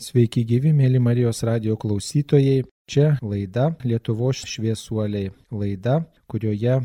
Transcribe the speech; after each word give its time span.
Sveiki 0.00 0.46
gyvi, 0.48 0.70
mėly 0.72 0.96
Marijos 0.96 1.42
radio 1.44 1.74
klausytojai. 1.76 2.62
Čia 2.88 3.18
laida 3.20 3.66
Lietuvos 3.84 4.38
šviesuoliai. 4.48 5.28
Laida, 5.52 5.98
kurioje 6.24 6.78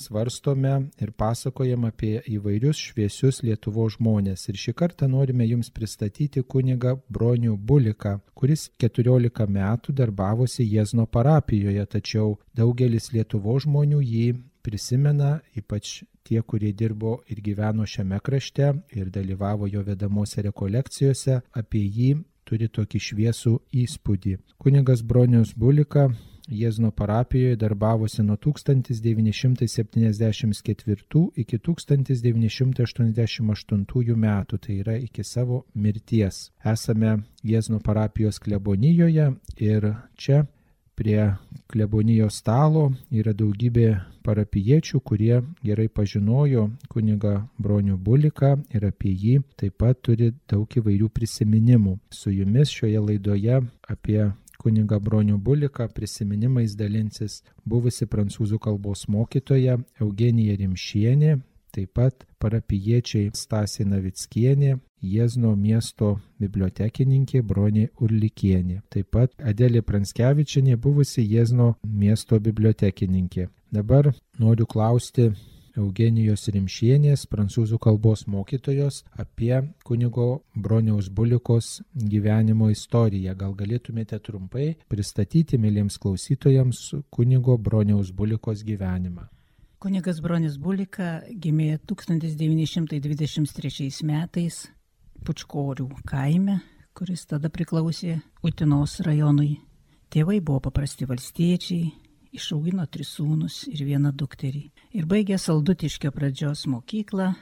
svarstome 0.00 0.72
ir 1.04 1.10
pasakojam 1.12 1.84
apie 1.84 2.22
įvairius 2.32 2.80
šviesius 2.80 3.42
Lietuvos 3.44 3.98
žmonės. 3.98 4.46
Ir 4.48 4.56
šį 4.62 4.72
kartą 4.80 5.10
norime 5.12 5.44
jums 5.50 5.68
pristatyti 5.68 6.40
kunigą 6.54 6.94
Bronių 7.12 7.58
Buliką, 7.60 8.14
kuris 8.32 8.70
14 8.80 9.50
metų 9.58 9.92
darbavosi 9.92 10.64
Jėzno 10.64 11.04
parapijoje, 11.04 11.84
tačiau 11.84 12.38
daugelis 12.56 13.12
Lietuvos 13.12 13.66
žmonių 13.66 14.00
jį 14.00 14.26
prisimena, 14.64 15.42
ypač 15.58 16.06
tie, 16.24 16.40
kurie 16.40 16.72
dirbo 16.72 17.18
ir 17.28 17.44
gyveno 17.44 17.84
šiame 17.84 18.24
krašte 18.24 18.72
ir 18.96 19.10
dalyvavo 19.12 19.68
jo 19.68 19.82
vedamose 19.84 20.40
rekolekcijose, 20.46 21.42
apie 21.52 21.84
jį 21.84 22.12
turi 22.44 22.68
tokį 22.68 23.00
šviesų 23.08 23.56
įspūdį. 23.84 24.36
Kunigas 24.62 25.02
Bronius 25.02 25.54
Bulika 25.54 26.10
Jėzno 26.50 26.90
parapijoje 26.90 27.56
darbavosi 27.56 28.22
nuo 28.22 28.36
1974 28.36 31.30
iki 31.42 31.58
1988 31.58 34.16
metų, 34.24 34.58
tai 34.58 34.74
yra 34.82 34.96
iki 34.98 35.24
savo 35.24 35.64
mirties. 35.74 36.50
Esame 36.64 37.22
Jėzno 37.46 37.80
parapijos 37.80 38.38
klebonijoje 38.42 39.34
ir 39.56 39.94
čia 40.18 40.46
prie 41.02 41.34
klebonijos 41.66 42.36
stalo 42.38 42.92
yra 43.10 43.32
daugybė 43.34 43.88
parapiečių, 44.22 45.00
kurie 45.02 45.40
gerai 45.66 45.88
pažinojo 45.90 46.68
kunigą 46.92 47.32
Bronių 47.58 47.96
Buliką 47.98 48.52
ir 48.70 48.86
apie 48.86 49.10
jį 49.10 49.40
taip 49.58 49.80
pat 49.82 49.98
turi 50.06 50.30
daug 50.52 50.70
įvairių 50.78 51.08
prisiminimų. 51.10 51.96
Su 52.14 52.30
jumis 52.30 52.70
šioje 52.70 53.02
laidoje 53.02 53.58
apie 53.90 54.28
kunigą 54.62 55.00
Bronių 55.02 55.40
Buliką 55.42 55.88
prisiminimais 55.90 56.76
dalinsis 56.78 57.40
buvusi 57.66 58.06
prancūzų 58.06 58.60
kalbos 58.62 59.08
mokytoja 59.10 59.80
Eugenija 59.98 60.54
Rimšienė, 60.60 61.40
taip 61.72 61.94
pat 61.98 62.26
parapiečiai 62.42 63.30
Stasė 63.36 63.86
Navickienė, 63.88 64.76
Jėzno 65.02 65.56
miesto 65.58 66.12
bibliotekininkė 66.38 67.40
Bronė 67.42 67.88
Urlikienė, 67.98 68.82
taip 68.92 69.10
pat 69.16 69.32
Adelė 69.42 69.82
Pranskevičinė, 69.82 70.76
buvusi 70.76 71.24
Jėzno 71.26 71.72
miesto 71.82 72.38
bibliotekininkė. 72.38 73.48
Dabar 73.74 74.12
noriu 74.38 74.68
klausti 74.68 75.32
Eugenijos 75.72 76.44
Rimšienės, 76.52 77.24
prancūzų 77.32 77.78
kalbos 77.80 78.26
mokytojos, 78.28 79.02
apie 79.16 79.54
kunigo 79.88 80.42
Broniaus 80.54 81.08
Bulikos 81.08 81.78
gyvenimo 81.96 82.68
istoriją. 82.70 83.34
Gal 83.34 83.56
galėtumėte 83.56 84.20
trumpai 84.20 84.74
pristatyti 84.92 85.58
mėlyms 85.58 85.96
klausytojams 86.02 86.90
kunigo 87.10 87.56
Broniaus 87.58 88.12
Bulikos 88.12 88.62
gyvenimą? 88.68 89.30
Kunigas 89.82 90.20
Bronis 90.22 90.54
Bulika 90.62 91.24
gimė 91.42 91.80
1923 91.90 93.88
metais 94.06 94.70
Pučkorių 95.26 95.88
kaime, 96.06 96.60
kuris 96.94 97.26
tada 97.26 97.50
priklausė 97.50 98.20
Utinos 98.46 99.00
rajonui. 99.02 99.56
Tėvai 100.06 100.38
buvo 100.38 100.60
paprasti 100.68 101.02
valstiečiai, 101.10 101.90
išaugino 102.30 102.86
tris 102.86 103.10
sūnus 103.16 103.66
ir 103.72 103.82
vieną 103.90 104.14
dukterį. 104.14 104.62
Ir 104.94 105.10
baigė 105.10 105.34
Saldutiškio 105.42 106.14
pradžios 106.14 106.62
mokyklą, 106.70 107.32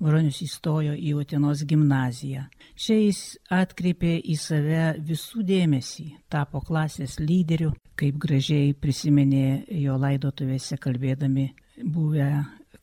Bronius 0.00 0.40
įstojo 0.40 0.96
į 0.96 1.12
Utenos 1.20 1.68
gimnaziją. 1.68 2.48
Čia 2.80 2.96
jis 2.96 3.36
atkreipė 3.52 4.16
į 4.24 4.40
save 4.40 4.96
visų 5.04 5.44
dėmesį, 5.44 6.08
tapo 6.32 6.64
klasės 6.64 7.20
lyderiu, 7.20 7.74
kaip 7.92 8.16
gražiai 8.16 8.72
prisiminė 8.72 9.66
jo 9.84 10.00
laidotuvėse 10.00 10.80
kalbėdami 10.80 11.50
buvę 11.84 12.30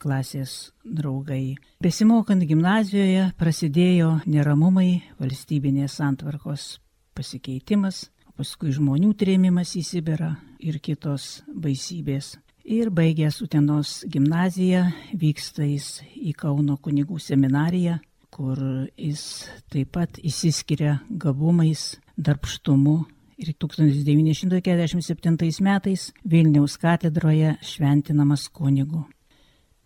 klasės 0.02 0.72
draugai. 0.84 1.58
Besimokant 1.81 2.44
gimnazijoje 2.47 3.31
prasidėjo 3.40 4.19
neramumai, 4.30 5.02
valstybinės 5.19 5.97
santvarkos 6.00 6.78
pasikeitimas, 7.18 8.07
paskui 8.38 8.74
žmonių 8.75 9.13
trėmimas 9.18 9.74
į 9.80 9.84
Sibirą 9.86 10.36
ir 10.62 10.78
kitos 10.84 11.41
baisybės. 11.50 12.36
Ir 12.68 12.91
baigęs 12.91 13.40
Utenos 13.41 14.02
gimnaziją 14.12 14.84
vyksta 15.16 15.63
jis 15.63 16.02
į 16.19 16.34
Kauno 16.36 16.75
kunigų 16.84 17.16
seminariją, 17.24 17.96
kur 18.30 18.59
jis 19.00 19.47
taip 19.72 19.94
pat 19.96 20.19
įsiskiria 20.19 20.97
gabumais, 21.09 21.96
darbštumu. 22.18 23.06
Ir 23.38 23.53
1947 23.53 25.62
metais 25.62 26.09
Vilniaus 26.25 26.78
katedroje 26.81 27.53
šventinamas 27.62 28.48
kunigu. 28.50 29.03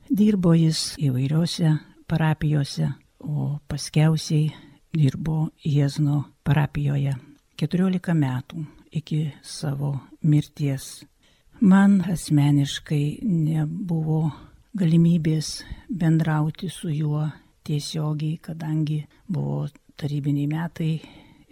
Dirbo 0.07 0.53
jis 0.55 0.95
įvairiose 0.99 1.73
parapijose, 2.07 2.87
o 3.19 3.59
paskiausiai 3.67 4.51
dirbo 4.95 5.51
Jėzno 5.67 6.23
parapijoje 6.43 7.13
14 7.59 8.15
metų 8.17 8.65
iki 8.91 9.33
savo 9.43 9.99
mirties. 10.23 11.05
Man 11.61 12.01
asmeniškai 12.09 13.19
nebuvo 13.21 14.31
galimybės 14.73 15.63
bendrauti 15.87 16.69
su 16.71 16.89
juo 16.89 17.27
tiesiogiai, 17.67 18.39
kadangi 18.41 19.03
buvo 19.27 19.67
tarybiniai 19.99 20.47
metai, 20.49 21.01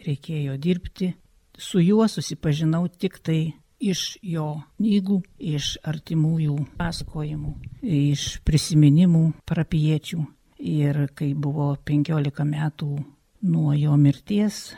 reikėjo 0.05 0.57
dirbti. 0.57 1.13
Su 1.59 1.81
juo 1.83 2.07
susipažinau 2.07 2.87
tik 2.87 3.19
tai 3.19 3.51
iš 3.79 4.17
jo 4.23 4.61
knygų, 4.79 5.19
iš 5.39 5.73
artimųjų 5.83 6.55
pasakojimų, 6.79 7.53
iš 7.83 8.39
prisiminimų 8.47 9.23
parapiečių. 9.47 10.19
Ir 10.59 11.05
kai 11.15 11.33
buvo 11.35 11.71
15 11.87 12.47
metų 12.47 12.89
nuo 13.51 13.75
jo 13.75 13.95
mirties, 13.99 14.73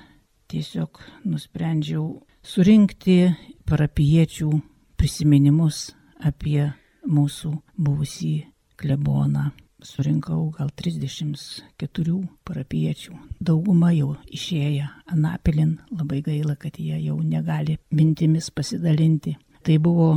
tiesiog 0.50 1.02
nusprendžiau 1.26 2.06
surinkti 2.46 3.32
parapiečių 3.70 4.52
prisiminimus 4.98 5.92
apie 6.22 6.70
mūsų 7.06 7.56
buvusį 7.78 8.36
kleboną. 8.78 9.50
Surinkau 9.82 10.52
gal 10.54 10.70
34 10.78 12.18
parapiečių. 12.46 13.16
Dauguma 13.42 13.90
jau 13.96 14.14
išėję 14.30 14.86
Anapilin, 15.10 15.80
labai 15.90 16.22
gaila, 16.26 16.56
kad 16.56 16.78
jie 16.78 17.00
jau 17.02 17.18
negali 17.22 17.80
mintimis 17.90 18.52
pasidalinti. 18.54 19.36
Tai 19.66 19.78
buvo 19.82 20.12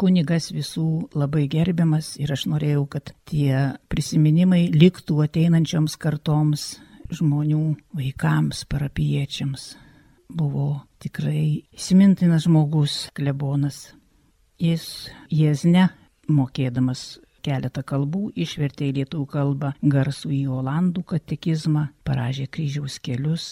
kunigas 0.00 0.48
visų 0.54 1.10
labai 1.18 1.44
gerbiamas 1.52 2.14
ir 2.22 2.32
aš 2.32 2.46
norėjau, 2.48 2.86
kad 2.88 3.12
tie 3.28 3.76
prisiminimai 3.92 4.68
liktų 4.72 5.20
ateinančioms 5.26 5.98
kartoms 6.00 6.78
žmonių 7.12 7.62
vaikams, 7.98 8.64
parapiečiams. 8.72 9.74
Buvo 10.28 10.82
tikrai 11.00 11.64
įsimintinas 11.76 12.44
žmogus, 12.48 13.08
klebonas. 13.16 13.88
Jis 14.58 15.08
Jėzne, 15.32 15.90
mokėdamas 16.28 17.18
keletą 17.44 17.84
kalbų, 17.86 18.28
išvertė 18.34 18.90
į 18.90 18.96
lietuvių 19.00 19.26
kalbą 19.32 19.72
garsų 19.82 20.32
į 20.34 20.44
olandų 20.58 21.04
katekizmą, 21.14 21.88
paražė 22.04 22.48
kryžiaus 22.50 22.98
kelius. 23.00 23.48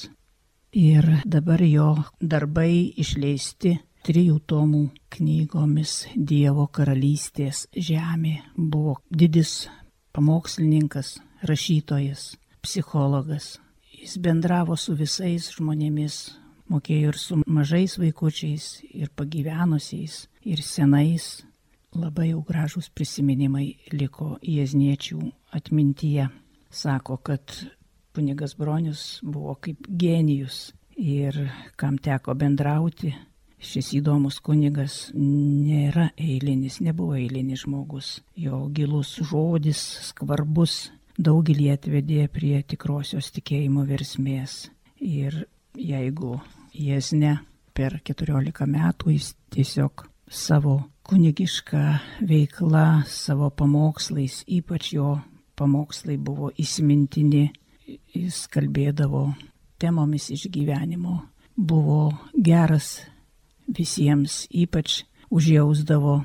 Ir 0.76 1.06
dabar 1.24 1.62
jo 1.64 1.92
darbai 2.20 2.92
išleisti 3.00 3.78
trijų 4.06 4.38
tomų 4.46 4.82
knygomis 5.16 6.04
Dievo 6.14 6.66
karalystės 6.68 7.66
žemė. 7.72 8.38
Buvo 8.56 8.98
didis 9.10 9.66
pamokslininkas, 10.14 11.16
rašytojas, 11.42 12.34
psichologas. 12.62 13.56
Jis 13.96 14.18
bendravo 14.22 14.76
su 14.78 14.94
visais 14.94 15.48
žmonėmis, 15.56 16.18
mokėjo 16.70 17.12
ir 17.12 17.18
su 17.18 17.40
mažais 17.46 17.96
vaikučiais, 17.98 18.68
ir 18.94 19.10
pagyvenusiais, 19.16 20.26
ir 20.44 20.62
senais. 20.62 21.44
Labai 21.96 22.30
jau 22.30 22.42
gražus 22.44 22.90
prisiminimai 22.92 23.70
liko 23.94 24.36
jėzniečių 24.44 25.20
atmintyje. 25.56 26.26
Sako, 26.68 27.16
kad 27.24 27.54
kunigas 28.16 28.56
Bronius 28.58 29.04
buvo 29.24 29.54
kaip 29.64 29.86
genijus 29.88 30.74
ir 30.96 31.38
kam 31.80 31.96
teko 31.96 32.34
bendrauti, 32.36 33.14
šis 33.56 33.94
įdomus 33.96 34.42
kunigas 34.44 34.96
nėra 35.16 36.10
eilinis, 36.20 36.82
nebuvo 36.84 37.16
eilinis 37.16 37.64
žmogus. 37.64 38.10
Jo 38.36 38.66
gilus 38.76 39.14
žodis, 39.30 39.80
skvarbus 40.10 40.90
daugelį 41.16 41.70
atvedė 41.78 42.26
prie 42.32 42.60
tikrosios 42.62 43.30
tikėjimo 43.38 43.86
versmės. 43.88 44.66
Ir 45.00 45.46
jeigu 45.76 46.36
jas 46.76 47.12
ne 47.16 47.38
per 47.76 48.00
14 48.04 48.68
metų 48.68 49.16
jis 49.16 49.32
tiesiog 49.52 50.06
savo 50.28 50.82
kunigišką 51.06 51.82
veiklą, 52.26 52.86
savo 53.06 53.50
pamokslais, 53.54 54.42
ypač 54.50 54.92
jo 54.96 55.16
pamokslai 55.56 56.16
buvo 56.18 56.50
įsimintini, 56.58 57.44
jis 58.14 58.46
kalbėdavo 58.50 59.28
temomis 59.78 60.30
iš 60.34 60.48
gyvenimo, 60.50 61.20
buvo 61.56 62.10
geras 62.34 63.04
visiems, 63.66 64.46
ypač 64.50 65.04
užjausdavo 65.30 66.18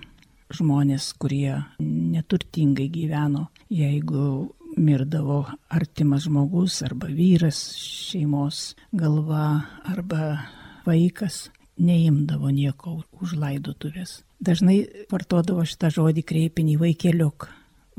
žmonės, 0.51 1.11
kurie 1.21 1.61
neturtingai 1.79 2.89
gyveno. 2.91 3.47
Jeigu 3.71 4.49
mirdavo 4.77 5.43
artimas 5.69 6.25
žmogus 6.25 6.81
arba 6.87 7.11
vyras 7.11 7.61
šeimos 7.77 8.73
galva 8.91 9.45
arba 9.85 10.41
vaikas, 10.87 11.49
neimdavo 11.77 12.49
nieko 12.49 13.01
už 13.21 13.37
laidotuvės. 13.39 14.21
Dažnai 14.41 14.79
vartodavo 15.11 15.61
šitą 15.69 15.91
žodį 15.93 16.23
kreipinį 16.25 16.79
vaikeliuk. 16.81 17.45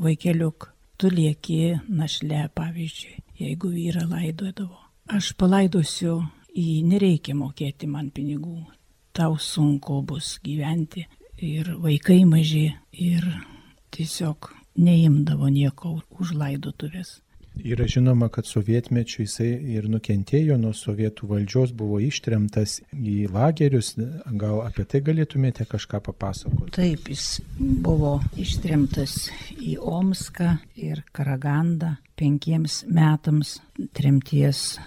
Vaikeliuk, 0.02 0.64
tu 0.98 1.06
lieki 1.12 1.76
našle, 1.86 2.48
pavyzdžiui, 2.58 3.20
jeigu 3.38 3.70
vyrą 3.70 4.08
laidodavo. 4.10 4.80
Aš 5.06 5.32
palaidosiu 5.38 6.16
į 6.58 6.82
nereikia 6.88 7.36
mokėti 7.38 7.86
man 7.86 8.10
pinigų. 8.10 8.56
Tau 9.14 9.36
sunku 9.38 10.00
bus 10.02 10.40
gyventi 10.42 11.04
ir 11.38 11.76
vaikai 11.78 12.24
maži 12.26 12.72
ir 12.90 13.28
tiesiog 13.94 14.50
neimdavo 14.82 15.46
nieko 15.46 16.00
už 16.18 16.34
laidotuvės. 16.42 17.20
Yra 17.62 17.84
žinoma, 17.86 18.30
kad 18.32 18.48
sovietmečiu 18.48 19.26
jisai 19.26 19.50
ir 19.74 19.84
nukentėjo 19.92 20.56
nuo 20.60 20.72
sovietų 20.76 21.28
valdžios, 21.34 21.74
buvo 21.76 21.98
ištremtas 22.00 22.78
į 22.96 23.26
lagerius. 23.32 23.92
Gal 24.40 24.62
apie 24.64 24.86
tai 24.88 25.02
galėtumėte 25.04 25.66
kažką 25.68 26.00
papasakoti? 26.08 26.72
Taip, 26.78 27.10
jis 27.12 27.42
buvo 27.58 28.16
ištremtas 28.40 29.28
į 29.60 29.76
Omską 29.78 30.56
ir 30.80 31.04
Karagandą 31.12 31.98
penkiems 32.16 32.82
metams 32.88 33.58
tremties 33.92 34.78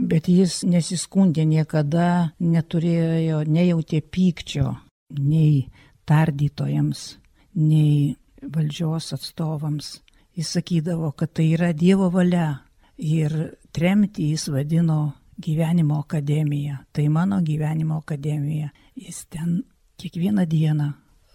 bet 0.00 0.28
jis 0.30 0.60
nesiskundė 0.66 1.44
niekada, 1.48 2.32
neturėjo, 2.40 3.42
nejautė 3.48 4.00
pykčio 4.00 4.74
nei 5.18 5.66
tardytojams, 6.08 7.16
nei 7.58 8.16
valdžios 8.40 9.12
atstovams. 9.16 9.98
Jis 10.40 10.54
sakydavo, 10.56 11.10
kad 11.12 11.34
tai 11.36 11.50
yra 11.52 11.74
Dievo 11.76 12.06
valia 12.08 12.62
ir 12.96 13.32
tremti 13.76 14.30
jis 14.30 14.46
vadino 14.48 15.12
gyvenimo 15.36 15.98
akademija. 16.00 16.78
Tai 16.92 17.08
mano 17.08 17.42
gyvenimo 17.44 17.98
akademija. 17.98 18.70
Jis 18.96 19.26
ten 19.28 19.58
kiekvieną 20.00 20.46
dieną 20.48 20.86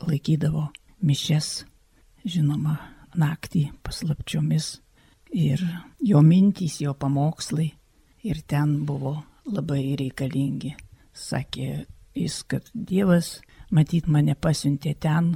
laikydavo 0.08 0.72
mišes, 1.06 1.66
žinoma, 2.26 2.80
naktį 3.14 3.68
paslapčiomis. 3.86 4.80
Ir 5.30 5.62
jo 6.02 6.24
mintys, 6.26 6.80
jo 6.82 6.96
pamokslai 6.98 7.70
ir 8.24 8.42
ten 8.48 8.80
buvo 8.90 9.20
labai 9.46 9.94
reikalingi. 10.02 10.74
Sakė 11.14 11.86
jis, 12.18 12.42
kad 12.50 12.74
Dievas 12.74 13.36
matyt 13.70 14.10
mane 14.10 14.34
pasiuntė 14.34 14.98
ten, 14.98 15.36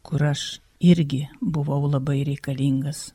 kur 0.00 0.24
aš 0.32 0.62
irgi 0.80 1.26
buvau 1.40 1.86
labai 1.90 2.24
reikalingas 2.28 3.10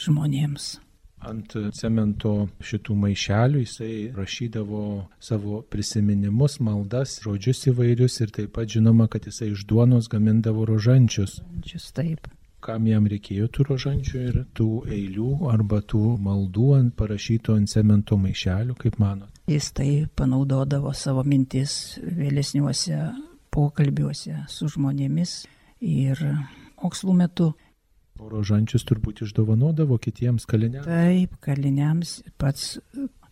žmonėms. 0.00 0.78
Ant 1.20 1.52
cemento 1.76 2.48
šitų 2.64 2.94
maišelių 2.96 3.60
jisai 3.60 3.94
rašydavo 4.16 4.84
savo 5.20 5.60
prisiminimus, 5.68 6.56
maldas, 6.64 7.18
žodžius 7.20 7.66
įvairius 7.74 8.22
ir 8.24 8.32
taip 8.32 8.54
pat 8.56 8.72
žinoma, 8.72 9.08
kad 9.12 9.28
jisai 9.28 9.50
iš 9.52 9.66
duonos 9.68 10.08
gamindavo 10.08 10.64
rožančius. 10.68 11.42
Rožančius 11.44 11.90
taip 11.96 12.30
kam 12.64 12.86
jam 12.88 13.06
reikėjo 13.08 13.48
tų 13.52 13.64
rožančių 13.70 14.18
ir 14.20 14.38
tų 14.56 14.68
eilių 14.92 15.30
arba 15.50 15.80
tų 15.80 16.02
maldų 16.20 16.66
ant 16.76 16.94
parašyto 16.96 17.56
ant 17.56 17.72
cemento 17.72 18.18
maišelių, 18.20 18.76
kaip 18.80 18.98
manot? 19.00 19.32
Jis 19.50 19.70
tai 19.76 19.90
panaudodavo 20.16 20.92
savo 20.94 21.24
mintis 21.26 21.98
vėlesniuose 22.04 23.00
pokalbiuose 23.50 24.44
su 24.52 24.68
žmonėmis 24.70 25.40
ir 25.80 26.20
mokslų 26.82 27.16
metu. 27.16 27.52
O 28.20 28.28
rožančius 28.28 28.84
turbūt 28.88 29.22
išdovanodavo 29.24 29.96
kitiems 30.02 30.44
kaliniams? 30.48 30.88
Taip, 30.88 31.38
kaliniams 31.44 32.18
pats 32.40 32.74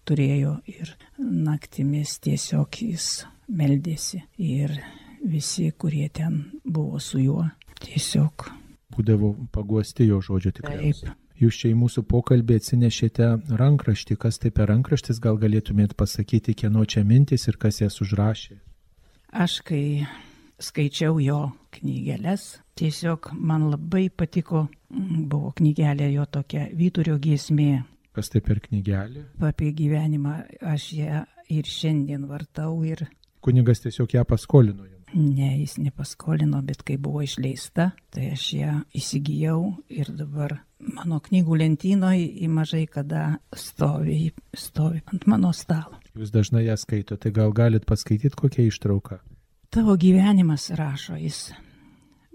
turėjo 0.09 0.55
ir 0.71 0.95
naktimis 1.19 2.17
tiesiog 2.25 2.81
jis 2.87 3.11
meldėsi 3.49 4.23
ir 4.41 4.79
visi, 5.25 5.69
kurie 5.77 6.09
ten 6.09 6.47
buvo 6.65 7.03
su 7.03 7.21
juo, 7.21 7.45
tiesiog 7.85 8.49
būdavo 8.99 9.35
paguosti 9.55 10.09
jo 10.09 10.21
žodžio 10.25 10.55
tikriausiai. 10.59 11.09
Taip. 11.09 11.25
Jūs 11.39 11.61
čia 11.61 11.69
į 11.71 11.77
mūsų 11.79 12.03
pokalbį 12.11 12.56
atsinešėte 12.59 13.27
rankraštį, 13.61 14.17
kas 14.19 14.41
tai 14.43 14.51
per 14.51 14.73
rankraštis, 14.73 15.21
gal 15.23 15.39
galėtumėt 15.39 15.94
pasakyti, 15.94 16.56
kieno 16.65 16.83
čia 16.83 17.05
mintis 17.06 17.47
ir 17.47 17.61
kas 17.62 17.79
jas 17.79 18.01
užrašė. 18.03 18.59
Aš 19.39 19.61
kai 19.69 19.83
skaičiau 20.59 21.21
jo 21.23 21.53
knygelės, 21.77 22.56
tiesiog 22.79 23.33
man 23.35 23.69
labai 23.73 24.09
patiko, 24.11 24.67
buvo 24.91 25.53
knygelė 25.59 26.13
jo 26.13 26.27
tokia 26.31 26.69
Vyturio 26.79 27.19
giesmė. 27.23 27.85
Kas 28.15 28.31
tai 28.33 28.43
per 28.43 28.61
knygelė? 28.65 29.25
Apie 29.47 29.73
gyvenimą 29.77 30.37
aš 30.75 30.93
ją 30.99 31.25
ir 31.55 31.69
šiandien 31.69 32.27
vartau 32.31 32.73
ir... 32.87 33.07
Kunigas 33.45 33.85
tiesiog 33.85 34.15
ją 34.17 34.25
paskolino 34.27 34.85
jums. 34.87 34.95
Ne, 35.15 35.55
jis 35.63 35.79
nepaskolino, 35.81 36.61
bet 36.67 36.83
kai 36.85 36.99
buvo 37.01 37.23
išleista, 37.25 37.93
tai 38.13 38.33
aš 38.35 38.43
ją 38.53 38.73
įsigijau 38.99 39.61
ir 39.89 40.11
dabar 40.13 40.59
mano 40.85 41.21
knygų 41.25 41.57
lentynoje 41.63 42.27
į 42.45 42.51
mažai 42.53 42.83
kada 42.93 43.39
stovi, 43.57 44.35
stovi 44.53 45.01
ant 45.09 45.25
mano 45.31 45.55
stalo. 45.57 45.97
Jūs 46.19 46.35
dažnai 46.35 46.67
ją 46.67 46.77
skaitote, 46.77 47.23
tai 47.25 47.33
gal 47.33 47.55
galit 47.57 47.87
paskaityti 47.89 48.37
kokią 48.37 48.69
ištrauką? 48.69 49.23
Tavo 49.73 49.97
gyvenimas, 50.01 50.69
rašo 50.77 51.17
jis, 51.21 51.49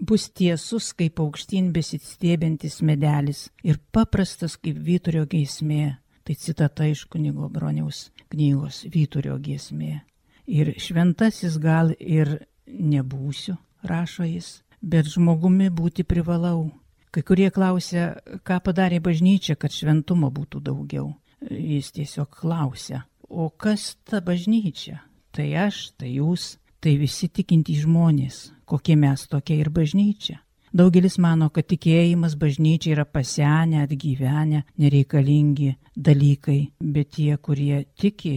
bus 0.08 0.28
tiesus 0.30 0.92
kaip 0.96 1.20
aukštyn 1.22 1.70
besitstėbintis 1.74 2.80
medelis 2.86 3.48
ir 3.64 3.80
paprastas 3.92 4.56
kaip 4.60 4.78
Vyturio 4.88 5.24
giesmė. 5.30 5.98
Tai 6.24 6.34
citata 6.40 6.86
iš 6.88 7.04
kunigo 7.12 7.50
Broniaus 7.52 8.08
knygos 8.32 8.84
Vyturio 8.88 9.36
giesmė. 9.38 10.00
Ir 10.46 10.72
šventasis 10.80 11.58
gal 11.60 11.92
ir 11.98 12.38
nebūsiu, 12.66 13.56
rašo 13.84 14.24
jis, 14.28 14.62
bet 14.80 15.08
žmogumi 15.12 15.68
būti 15.68 16.04
privalau. 16.04 16.70
Kai 17.12 17.22
kurie 17.22 17.50
klausia, 17.54 18.14
ką 18.42 18.58
padarė 18.64 18.98
bažnyčia, 19.04 19.54
kad 19.56 19.72
šventumo 19.72 20.32
būtų 20.34 20.64
daugiau. 20.64 21.12
Jis 21.44 21.92
tiesiog 21.94 22.32
klausia, 22.40 23.04
o 23.28 23.50
kas 23.50 23.94
ta 24.08 24.20
bažnyčia? 24.24 25.02
Tai 25.34 25.46
aš, 25.66 25.90
tai 25.98 26.14
jūs, 26.16 26.54
tai 26.84 26.98
visi 27.00 27.30
tikintys 27.32 27.86
žmonės, 27.86 28.40
kokie 28.68 28.96
mes 29.00 29.22
tokie 29.32 29.56
ir 29.56 29.70
bažnyčia. 29.72 30.42
Daugelis 30.74 31.20
mano, 31.22 31.46
kad 31.54 31.68
tikėjimas 31.70 32.34
bažnyčia 32.36 32.90
yra 32.96 33.04
pasenę, 33.06 33.84
atgyvenę, 33.86 34.64
nereikalingi 34.82 35.68
dalykai, 35.94 36.58
bet 36.82 37.12
tie, 37.14 37.36
kurie 37.38 37.84
tiki 37.94 38.32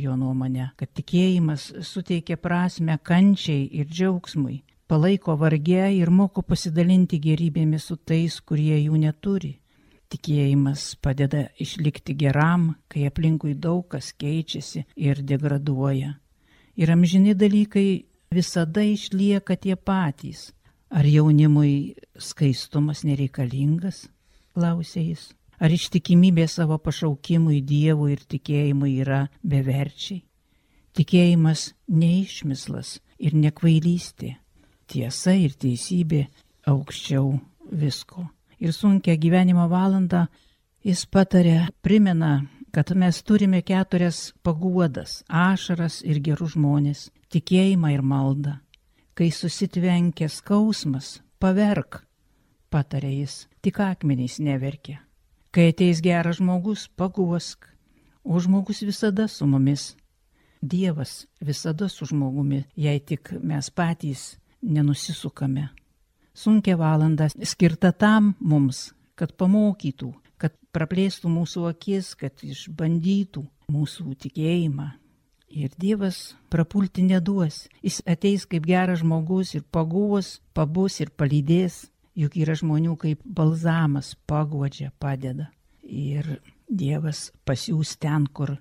jo 0.00 0.16
nuomonę, 0.16 0.70
kad 0.80 0.90
tikėjimas 0.96 1.68
suteikia 1.84 2.38
prasme 2.40 2.96
kančiai 2.98 3.68
ir 3.68 3.86
džiaugsmui, 3.92 4.62
palaiko 4.88 5.36
vargę 5.36 5.92
ir 5.92 6.10
moko 6.10 6.42
pasidalinti 6.42 7.20
gerybėmis 7.20 7.90
su 7.92 8.00
tais, 8.00 8.40
kurie 8.40 8.80
jų 8.80 9.04
neturi. 9.04 9.52
Tikėjimas 10.08 10.96
padeda 11.04 11.50
išlikti 11.60 12.16
geram, 12.16 12.72
kai 12.88 13.06
aplinkui 13.12 13.54
daug 13.54 13.86
kas 13.92 14.14
keičiasi 14.16 14.86
ir 14.96 15.20
degraduoja. 15.20 16.14
Ir 16.76 16.90
amžini 16.90 17.34
dalykai 17.38 18.04
visada 18.34 18.82
išlieka 18.82 19.56
tie 19.56 19.76
patys 19.76 20.50
Ar 20.94 21.06
jaunimui 21.10 21.96
skaistumas 22.22 23.00
nereikalingas? 23.02 24.04
klausė 24.54 25.00
jis. 25.02 25.22
Ar 25.58 25.72
ištikimybė 25.74 26.44
savo 26.46 26.76
pašaukimui 26.78 27.58
Dievui 27.66 28.12
ir 28.14 28.22
tikėjimui 28.30 28.92
yra 29.02 29.24
beverčiai? 29.42 30.20
Tikėjimas 30.94 31.72
neišmislas 31.90 33.00
ir 33.18 33.34
nekvailystė. 33.34 34.36
Tiesa 34.86 35.34
ir 35.34 35.56
teisybė 35.58 36.28
aukščiau 36.70 37.32
visko. 37.74 38.28
Ir 38.62 38.70
sunkia 38.70 39.16
gyvenimo 39.18 39.66
valanda 39.66 40.28
jis 40.86 41.02
patarė, 41.10 41.72
primena, 41.82 42.44
kad 42.74 42.90
mes 42.96 43.22
turime 43.22 43.62
keturias 43.62 44.32
paguodas- 44.42 45.22
ašaras 45.52 46.02
ir 46.02 46.20
gerus 46.20 46.56
žmonės, 46.56 47.10
tikėjimą 47.30 47.94
ir 47.94 48.02
maldą 48.02 48.58
kai 49.14 49.30
susitvenkia 49.30 50.28
skausmas, 50.28 51.20
paverk, 51.38 52.00
patarė 52.70 53.12
jis, 53.20 53.44
tik 53.62 53.78
akmenys 53.82 54.40
neverkia. 54.42 54.98
Kai 55.54 55.70
ateis 55.70 56.00
geras 56.02 56.40
žmogus, 56.40 56.88
paguosk, 56.98 57.68
o 58.24 58.40
žmogus 58.42 58.82
visada 58.82 59.28
su 59.30 59.46
mumis. 59.46 59.92
Dievas 60.64 61.26
visada 61.44 61.88
su 61.88 62.08
žmogumi, 62.08 62.64
jei 62.74 63.00
tik 63.00 63.36
mes 63.42 63.70
patys 63.70 64.34
nenusisukame. 64.62 65.68
Sunkia 66.34 66.74
valanda 66.80 67.28
skirta 67.30 67.92
tam 67.92 68.32
mums, 68.40 68.90
kad 69.14 69.36
pamokytų, 69.38 70.10
praplėstų 70.74 71.30
mūsų 71.30 71.68
akis, 71.70 72.12
kad 72.18 72.44
išbandytų 72.44 73.46
mūsų 73.72 74.18
tikėjimą 74.26 74.90
Ir 75.54 75.70
Dievas 75.78 76.34
prapulti 76.50 77.04
neduos. 77.06 77.68
Jis 77.78 78.00
ateis 78.10 78.42
kaip 78.50 78.64
geras 78.66 79.04
žmogus 79.04 79.52
ir 79.54 79.62
paguos, 79.70 80.40
pabus 80.50 80.98
ir 80.98 81.12
palydės. 81.14 81.84
Juk 82.18 82.34
yra 82.42 82.56
žmonių 82.58 82.96
kaip 82.98 83.20
balzamas, 83.22 84.16
paguodžia, 84.26 84.90
padeda. 84.98 85.46
Ir 85.86 86.40
Dievas 86.66 87.28
pasiūs 87.46 87.94
ten, 88.02 88.26
kur 88.26 88.56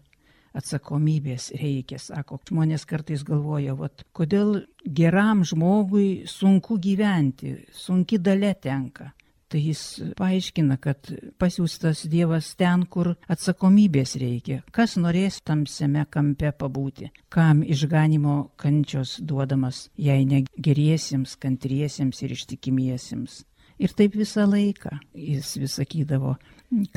atsakomybės 0.53 1.49
reikia, 1.57 1.97
sako. 1.97 2.37
Žmonės 2.49 2.85
kartais 2.85 3.25
galvoja, 3.25 3.73
vat, 3.73 4.05
kodėl 4.13 4.59
geram 4.85 5.41
žmogui 5.41 6.27
sunku 6.29 6.77
gyventi, 6.77 7.55
sunki 7.73 8.21
dalė 8.21 8.53
tenka. 8.61 9.15
Tai 9.53 9.59
jis 9.61 9.81
paaiškina, 10.17 10.79
kad 10.81 11.11
pasiūstas 11.37 12.07
Dievas 12.09 12.47
ten, 12.57 12.87
kur 12.89 13.11
atsakomybės 13.29 14.15
reikia. 14.17 14.63
Kas 14.73 14.95
norės 14.97 15.35
tamsiame 15.45 16.07
kampe 16.09 16.49
pabūti, 16.57 17.11
kam 17.29 17.59
išganimo 17.61 18.37
kančios 18.57 19.19
duodamas, 19.21 19.91
jei 19.93 20.23
ne 20.25 20.39
geriesiems, 20.57 21.35
kantriesiems 21.37 22.23
ir 22.25 22.33
ištikimiesiems. 22.33 23.35
Ir 23.77 23.93
taip 23.93 24.17
visą 24.17 24.47
laiką 24.49 24.95
jis 25.13 25.51
vis 25.61 25.75
sakydavo, 25.77 26.33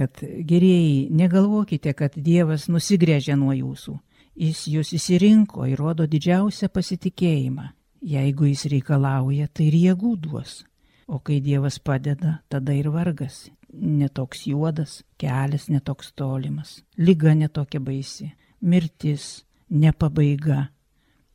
kad 0.01 0.23
gerieji, 0.25 1.11
negalvokite, 1.13 1.93
kad 1.93 2.17
Dievas 2.17 2.71
nusigrėžė 2.73 3.37
nuo 3.37 3.53
jūsų. 3.53 3.99
Jis 4.47 4.63
jūs 4.73 4.95
įsirinko 4.97 5.69
ir 5.69 5.77
rodo 5.85 6.09
didžiausią 6.09 6.73
pasitikėjimą. 6.73 7.69
Jeigu 8.17 8.49
jis 8.49 8.65
reikalauja, 8.73 9.51
tai 9.53 9.69
ir 9.69 9.79
jėgų 9.83 10.15
duos. 10.25 10.63
O 11.07 11.21
kai 11.23 11.41
Dievas 11.41 11.79
padeda, 11.79 12.41
tada 12.49 12.75
ir 12.75 12.91
vargas 12.91 13.47
netoks 13.73 14.47
juodas, 14.47 15.05
kelias 15.19 15.69
netoks 15.69 16.13
tolimas, 16.13 16.83
lyga 16.97 17.35
netokia 17.35 17.81
baisi, 17.81 18.33
mirtis 18.61 19.45
ne 19.71 19.93
pabaiga. 19.93 20.71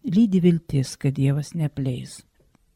Lydi 0.03 0.41
viltis, 0.41 0.95
kad 0.97 1.13
Dievas 1.13 1.53
nepleis. 1.53 2.23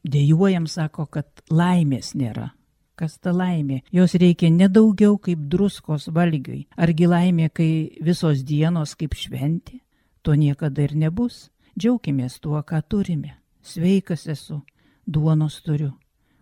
Dėjuojam 0.06 0.68
sako, 0.70 1.08
kad 1.10 1.26
laimės 1.50 2.14
nėra. 2.14 2.52
Kas 2.96 3.18
ta 3.18 3.32
laimė? 3.34 3.82
Jos 3.92 4.14
reikia 4.14 4.48
nedaugiau 4.54 5.18
kaip 5.18 5.42
druskos 5.50 6.06
valgiui. 6.14 6.68
Argi 6.78 7.08
laimė, 7.10 7.50
kai 7.50 7.98
visos 8.00 8.44
dienos 8.46 8.94
kaip 8.94 9.18
šventi? 9.18 9.82
To 10.22 10.38
niekada 10.38 10.86
ir 10.86 10.94
nebus. 10.94 11.50
Džiaukimės 11.76 12.38
tuo, 12.40 12.62
ką 12.62 12.80
turime. 12.88 13.34
Sveikas 13.60 14.28
esu, 14.30 14.62
duonos 15.04 15.58
turiu, 15.66 15.90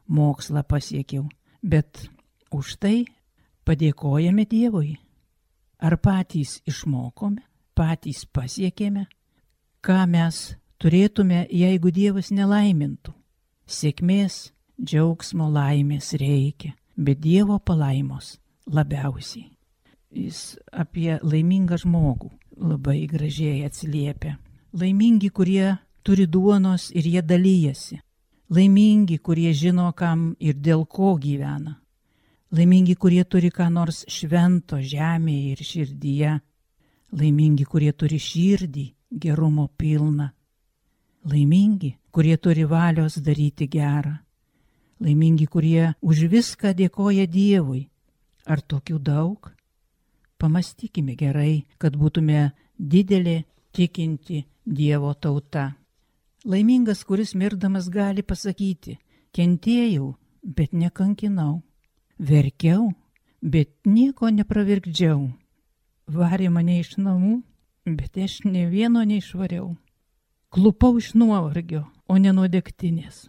mokslą 0.09 0.63
pasiekiau, 0.69 1.29
bet 1.63 2.09
už 2.53 2.77
tai 2.81 3.05
padėkojame 3.65 4.47
Dievui. 4.47 4.95
Ar 5.85 5.97
patys 6.01 6.61
išmokome, 6.69 7.43
patys 7.75 8.25
pasiekėme, 8.25 9.07
ką 9.85 10.05
mes 10.09 10.55
turėtume, 10.81 11.45
jeigu 11.51 11.91
Dievas 11.93 12.31
nelaimintų. 12.31 13.13
Sėkmės, 13.67 14.53
džiaugsmo, 14.81 15.49
laimės 15.51 16.13
reikia, 16.21 16.75
bet 16.97 17.21
Dievo 17.21 17.59
palaimos 17.59 18.39
labiausiai. 18.67 19.51
Jis 20.15 20.55
apie 20.71 21.19
laimingą 21.23 21.81
žmogų 21.83 22.31
labai 22.57 23.07
gražiai 23.11 23.65
atsiliepia. 23.67 24.37
Laimingi, 24.75 25.31
kurie 25.31 25.77
turi 26.07 26.27
duonos 26.27 26.91
ir 26.95 27.07
jie 27.07 27.23
dalyjasi. 27.23 27.99
Laimingi, 28.51 29.19
kurie 29.19 29.53
žino, 29.57 29.93
kam 29.97 30.35
ir 30.39 30.59
dėl 30.61 30.85
ko 30.85 31.15
gyvena. 31.17 31.79
Laimingi, 32.53 32.95
kurie 32.95 33.25
turi 33.25 33.49
ką 33.51 33.71
nors 33.73 34.05
švento 34.05 34.77
žemėje 34.79 35.53
ir 35.55 35.63
širdyje. 35.65 36.33
Laimingi, 37.17 37.65
kurie 37.65 37.93
turi 37.93 38.19
širdį 38.21 38.85
gerumo 39.25 39.69
pilną. 39.79 40.29
Laimingi, 41.25 41.95
kurie 42.13 42.37
turi 42.37 42.67
valios 42.69 43.17
daryti 43.17 43.67
gerą. 43.67 44.13
Laimingi, 45.01 45.47
kurie 45.47 45.95
už 46.03 46.27
viską 46.29 46.75
dėkoja 46.77 47.25
Dievui. 47.27 47.89
Ar 48.47 48.61
tokių 48.61 48.99
daug? 49.01 49.49
Pamastykime 50.39 51.17
gerai, 51.17 51.65
kad 51.79 51.97
būtume 51.97 52.53
didelė 52.79 53.45
tikinti 53.73 54.45
Dievo 54.65 55.15
tauta. 55.15 55.73
Laimingas, 56.45 57.05
kuris 57.05 57.33
mirdamas 57.35 57.87
gali 57.89 58.21
pasakyti, 58.23 58.99
kentėjau, 59.33 60.11
bet 60.45 60.75
nekankinau, 60.77 61.63
verkiau, 62.21 62.91
bet 63.41 63.71
nieko 63.89 64.29
nepravirkdžiau, 64.29 65.23
varė 66.13 66.51
mane 66.53 66.77
iš 66.83 66.99
namų, 67.01 67.39
bet 67.89 68.21
aš 68.21 68.43
ne 68.45 68.67
vieno 68.69 69.07
neišvariau, 69.09 69.71
klupau 70.53 70.99
iš 71.01 71.15
nuovargio, 71.17 71.87
o 72.13 72.21
ne 72.21 72.37
nuo 72.37 72.45
degtinės. 72.45 73.25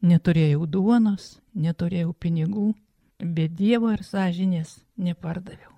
Neturėjau 0.00 0.70
duonos, 0.70 1.40
neturėjau 1.54 2.14
pinigų, 2.14 2.70
bet 3.18 3.58
Dievo 3.58 3.90
ir 3.90 4.06
sąžinės 4.06 4.78
nepardaviau. 4.96 5.74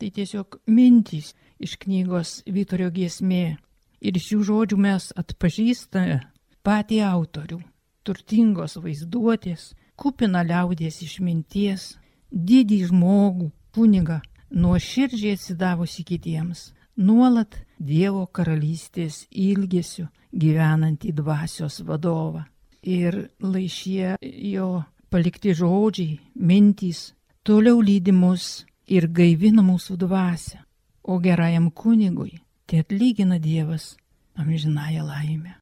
Tai 0.00 0.08
tiesiog 0.16 0.62
mintys 0.64 1.34
iš 1.60 1.76
knygos 1.76 2.40
Vytorio 2.48 2.88
giesmė 2.88 3.58
Ir 4.00 4.16
šių 4.16 4.38
žodžių 4.48 4.76
mes 4.80 5.10
atpažįstame 5.20 6.20
patį 6.64 7.00
autorių, 7.04 7.58
turtingos 8.04 8.78
vaizduotės, 8.80 9.74
kupina 10.00 10.40
liaudės 10.46 11.02
išminties, 11.04 11.98
didį 12.32 12.78
žmogų, 12.88 13.50
kunigą, 13.76 14.20
nuoširdžiai 14.50 15.36
atsidavusi 15.36 16.06
kitiems, 16.08 16.70
nuolat 16.96 17.60
Dievo 17.80 18.26
karalystės 18.26 19.26
ilgesiu 19.30 20.08
gyvenantį 20.32 21.12
dvasios 21.16 21.80
vadovą. 21.84 22.46
Ir 22.80 23.28
laišie 23.40 24.16
jo 24.20 24.82
palikti 25.12 25.52
žodžiai, 25.56 26.18
mintys 26.34 27.10
toliau 27.44 27.80
lydimus 27.84 28.66
ir 28.88 29.08
gaivina 29.08 29.64
mūsų 29.64 29.96
dvasę, 30.00 30.60
o 31.04 31.18
gerajam 31.20 31.70
kunigui 31.70 32.40
tai 32.70 32.78
atlygina 32.80 33.38
Dievas 33.38 33.96
amžinąją 34.34 35.06
laimę. 35.06 35.52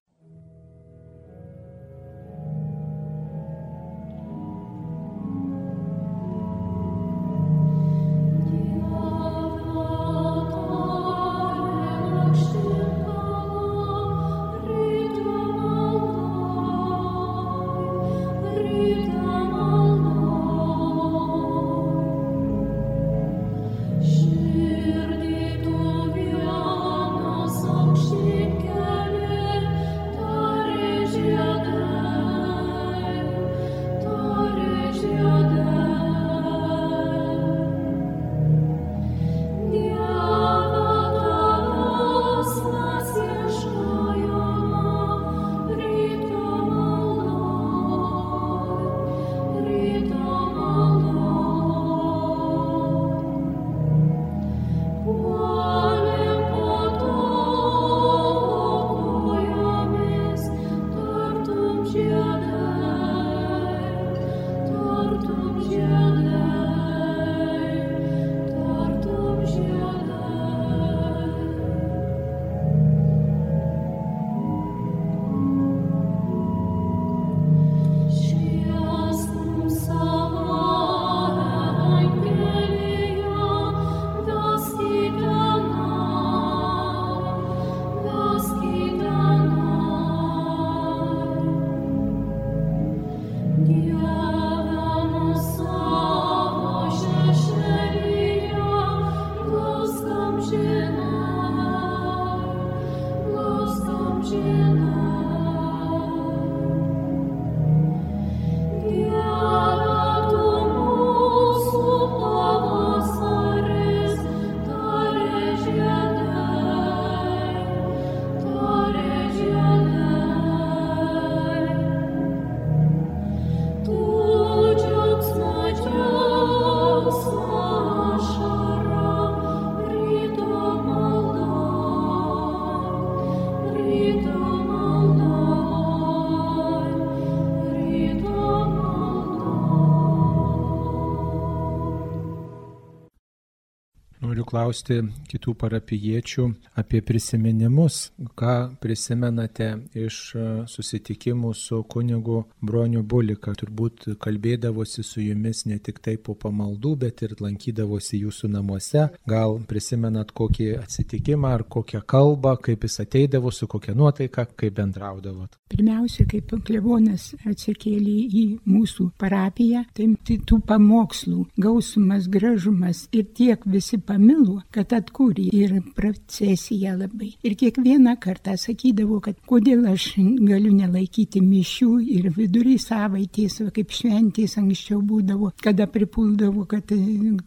Klausti 144.48 145.02
kitų 145.28 145.54
parapiečių 145.60 146.46
apie 146.80 147.02
prisiminimus, 147.04 148.08
ką 148.38 148.54
prisimenate 148.82 149.68
iš 149.98 150.18
e, 150.34 150.46
susitikimų 150.70 151.52
su 151.58 151.82
kunigu 151.90 152.44
Broniu 152.62 153.02
Bulika. 153.02 153.54
Turbūt 153.58 154.06
kalbėdavosi 154.22 155.02
su 155.06 155.22
jumis 155.24 155.64
ne 155.66 155.78
tik 155.82 155.98
taip 156.04 156.24
po 156.28 156.36
pamaldų, 156.38 156.94
bet 157.04 157.22
ir 157.26 157.34
lankydavosi 157.42 158.22
jūsų 158.22 158.52
namuose. 158.54 159.08
Gal 159.28 159.58
prisimenat 159.70 160.30
kokį 160.38 160.68
atsitikimą 160.82 161.54
ar 161.58 161.64
kokią 161.76 162.02
kalbą, 162.06 162.54
kaip 162.62 162.86
jis 162.86 163.00
ateidavo, 163.04 163.50
su 163.54 163.66
kokia 163.70 163.96
nuotaika, 163.98 164.46
kaip 164.58 164.76
bendraudavot. 164.78 165.58
Pirmiausia, 165.68 166.24
kaip 166.28 166.54
klebonas 166.64 167.32
atsikėlė 167.46 168.14
į 168.40 168.44
mūsų 168.68 169.10
parapiją, 169.20 169.84
tai 169.96 170.38
tų 170.48 170.60
pamokslų 170.68 171.44
gausumas, 171.60 172.28
gražumas 172.30 173.04
ir 173.12 173.26
tiek 173.36 173.66
visi 173.68 173.98
pamilo, 174.00 174.62
kad 174.74 174.94
atkūrė 174.96 175.48
ir 175.52 175.76
procesiją 175.96 176.96
labai. 177.02 177.34
Ir 177.44 177.58
kiekvieną 177.60 178.16
kartą 178.28 178.56
sakydavo, 178.60 179.20
kad 179.24 179.38
kodėl 179.48 179.86
aš 179.92 180.10
galiu 180.20 180.72
nelaikyti 180.74 181.42
mišių 181.44 181.90
ir 182.18 182.30
vidury 182.36 182.76
savaitės, 182.82 183.60
kaip 183.74 183.94
šventės 183.94 184.58
anksčiau 184.60 185.00
būdavo, 185.04 185.52
kada 185.64 185.88
pripuldavo, 185.90 186.66
kad 186.70 186.92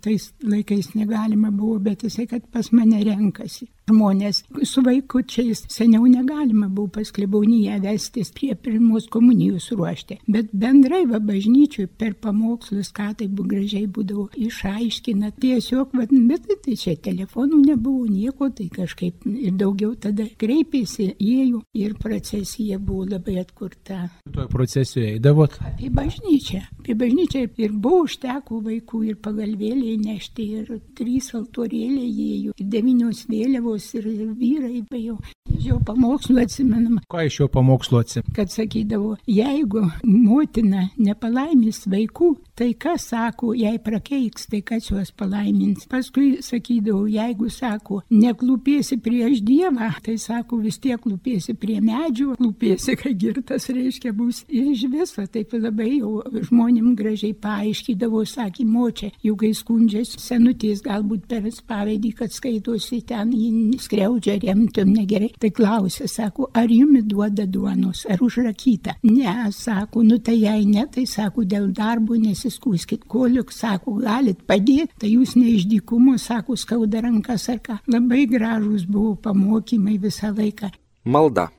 tais 0.01 0.31
laikais 0.43 0.93
negalima 0.97 1.51
buvo, 1.51 1.77
bet 1.89 2.07
jisai, 2.07 2.27
kad 2.31 2.47
pas 2.51 2.71
mane 2.75 3.03
renkasi 3.05 3.69
žmonės 3.91 4.43
su 4.67 4.83
vaikučiais. 4.85 5.65
Seniau 5.71 6.07
negalima 6.09 6.69
buvo 6.71 6.89
pas 6.97 7.11
kleboniją 7.13 7.77
vestis 7.83 8.31
prie 8.35 8.55
pirmos 8.55 9.07
komunijos 9.11 9.69
ruošti, 9.75 10.21
bet 10.31 10.51
bendrai 10.53 11.03
va 11.09 11.21
bažnyčiui 11.23 11.87
per 11.87 12.15
pamokslus, 12.21 12.91
ką 12.95 13.11
tai 13.19 13.27
buvo 13.27 13.51
gražiai 13.51 13.87
būdavo 13.91 14.29
išaiškina. 14.47 15.33
Tiesiog, 15.41 15.95
va, 15.97 16.07
bet 16.29 16.47
tai 16.65 16.75
čia 16.79 16.95
telefonų 17.01 17.61
nebuvo 17.65 18.07
nieko, 18.09 18.49
tai 18.55 18.67
kažkaip 18.73 19.25
ir 19.31 19.55
daugiau 19.59 19.93
tada 19.99 20.27
kreipėsi, 20.41 21.11
ėjo 21.19 21.63
ir 21.77 21.95
procesija 22.01 22.79
buvo 22.79 23.05
labai 23.11 23.39
atkurta. 23.41 24.07
Toje 24.31 24.47
procesijoje 24.51 25.15
eidavot? 25.15 25.57
Apie 25.71 25.89
bažnyčią. 25.93 26.61
Apie 26.79 26.95
bažnyčią 26.97 27.45
ir 27.61 27.73
buvo 27.73 28.05
užteko 28.07 28.61
vaikų 28.65 29.03
ir 29.11 29.19
pagalvėliai 29.23 29.97
nešti 30.01 30.47
ir 30.59 30.71
trys 30.97 31.31
altorėliai 31.37 32.11
ėjo, 32.27 32.55
ir 32.57 32.69
devynios 32.75 33.25
vėliavos 33.31 33.80
moteris 33.81 33.93
ir 33.93 34.05
vyrai 34.39 34.85
jau 35.01 35.17
jo 35.61 35.79
pamokslų 35.85 36.41
atsimenama. 36.43 37.01
Ką 37.11 37.25
iš 37.27 37.39
jo 37.41 37.47
pamokslų 37.51 38.01
atsimenama? 38.01 38.35
Kad 38.35 38.51
sakydavo, 38.51 39.15
jeigu 39.29 39.83
motina 40.03 40.87
nepalaimys 40.97 41.85
vaikų, 41.91 42.31
tai 42.57 42.71
kas 42.73 43.09
sako, 43.11 43.53
jei 43.57 43.79
prakeiks, 43.81 44.47
tai 44.51 44.61
kas 44.65 44.89
juos 44.89 45.11
palaimins. 45.11 45.87
Paskui 45.91 46.41
sakydavo, 46.45 47.05
jeigu 47.09 47.49
sako, 47.51 48.01
neklūpėsi 48.11 48.99
prieš 49.01 49.41
Dievą, 49.45 49.91
tai 50.03 50.17
sako, 50.21 50.61
vis 50.61 50.79
tiek 50.81 51.01
klūpėsi 51.01 51.55
prie 51.59 51.79
medžių, 51.83 52.35
klūpėsi, 52.39 52.97
kai 52.99 53.13
girtas 53.17 53.69
reiškia 53.69 54.13
bus. 54.17 54.43
Ir 54.49 54.71
iš 54.73 54.85
viso 54.91 55.25
taip 55.31 55.53
labai 55.57 55.97
jau 55.99 56.21
žmonėm 56.49 56.93
gražiai 56.97 57.33
paaiškydavo, 57.37 58.23
sakė, 58.29 58.65
močia, 58.65 59.11
jau 59.25 59.35
kai 59.39 59.53
skundžiasi 59.57 60.21
senutės, 60.21 60.83
galbūt 60.85 61.27
per 61.29 61.49
spavedį, 61.51 62.13
kad 62.17 62.33
skaitosi 62.33 63.01
ten, 63.07 63.33
skriaudžia, 63.81 64.37
remtum 64.41 64.91
negerai. 64.95 65.31
Tai 65.41 65.51
klausė, 65.55 66.07
sako, 66.11 66.49
ar 66.57 66.71
jumi 66.71 67.03
duoda 67.07 67.45
duonos, 67.47 68.03
ar 68.11 68.23
užrakyta? 68.23 68.97
Ne, 69.07 69.35
sako, 69.55 70.03
nu 70.07 70.19
tai 70.19 70.37
jei 70.41 70.65
ne, 70.69 70.87
tai 70.91 71.05
sako, 71.09 71.45
dėl 71.47 71.69
darbo 71.75 72.17
nesiskūskit. 72.19 73.07
Koliuk, 73.11 73.53
sako, 73.55 73.97
galit 74.03 74.43
padėti, 74.47 74.91
tai 75.01 75.13
jūs 75.15 75.37
ne 75.39 75.47
iš 75.55 75.67
dykumo, 75.71 76.17
sako, 76.21 76.57
skauda 76.59 77.05
rankas 77.05 77.49
ar 77.53 77.63
ką. 77.63 77.79
Labai 77.91 78.27
gražus 78.31 78.85
buvo 78.89 79.15
pamokymai 79.15 79.97
visą 80.01 80.33
laiką. 80.35 80.71
Malda. 81.03 81.49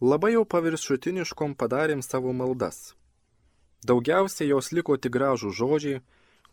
Labai 0.00 0.32
jau 0.32 0.46
paviršutiniškom 0.48 1.52
padarėm 1.60 2.00
savo 2.00 2.32
maldas. 2.32 2.94
Daugiausiai 3.84 4.48
jos 4.48 4.70
liko 4.72 4.96
tik 4.96 5.12
gražų 5.12 5.50
žodžiai, 5.56 6.00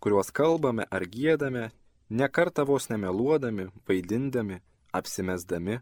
kuriuos 0.04 0.34
kalbame 0.36 0.84
ar 0.92 1.06
gėdame, 1.08 1.70
nekartą 2.10 2.66
vos 2.68 2.90
nemeluodami, 2.92 3.70
vaidindami, 3.88 4.62
apsimesdami, 4.92 5.80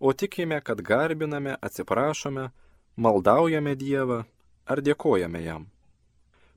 o 0.00 0.12
tikime, 0.12 0.60
kad 0.60 0.82
garbiname, 0.82 1.56
atsiprašome, 1.60 2.50
maldaujame 2.96 3.74
Dievą 3.74 4.24
ar 4.66 4.82
dėkojame 4.84 5.42
jam. 5.42 5.68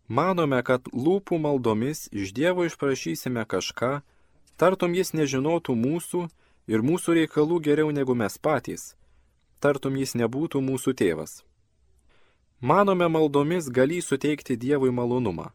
Manome, 0.08 0.60
kad 0.64 0.90
lūpų 0.92 1.40
maldomis 1.40 2.08
iš 2.12 2.34
Dievo 2.36 2.66
išprašysime 2.68 3.46
kažką, 3.46 4.02
tartum 4.58 4.98
jis 4.98 5.14
nežinotų 5.16 5.76
mūsų 5.78 6.26
ir 6.68 6.84
mūsų 6.84 7.16
reikalų 7.22 7.62
geriau 7.64 7.94
negu 7.96 8.16
mes 8.16 8.38
patys, 8.38 8.92
tartum 9.60 9.96
jis 9.96 10.14
nebūtų 10.20 10.62
mūsų 10.62 10.94
tėvas. 11.00 11.42
Manome 12.62 13.08
maldomis 13.08 13.72
gali 13.74 14.02
suteikti 14.04 14.60
Dievui 14.60 14.92
malonumą 14.92 15.50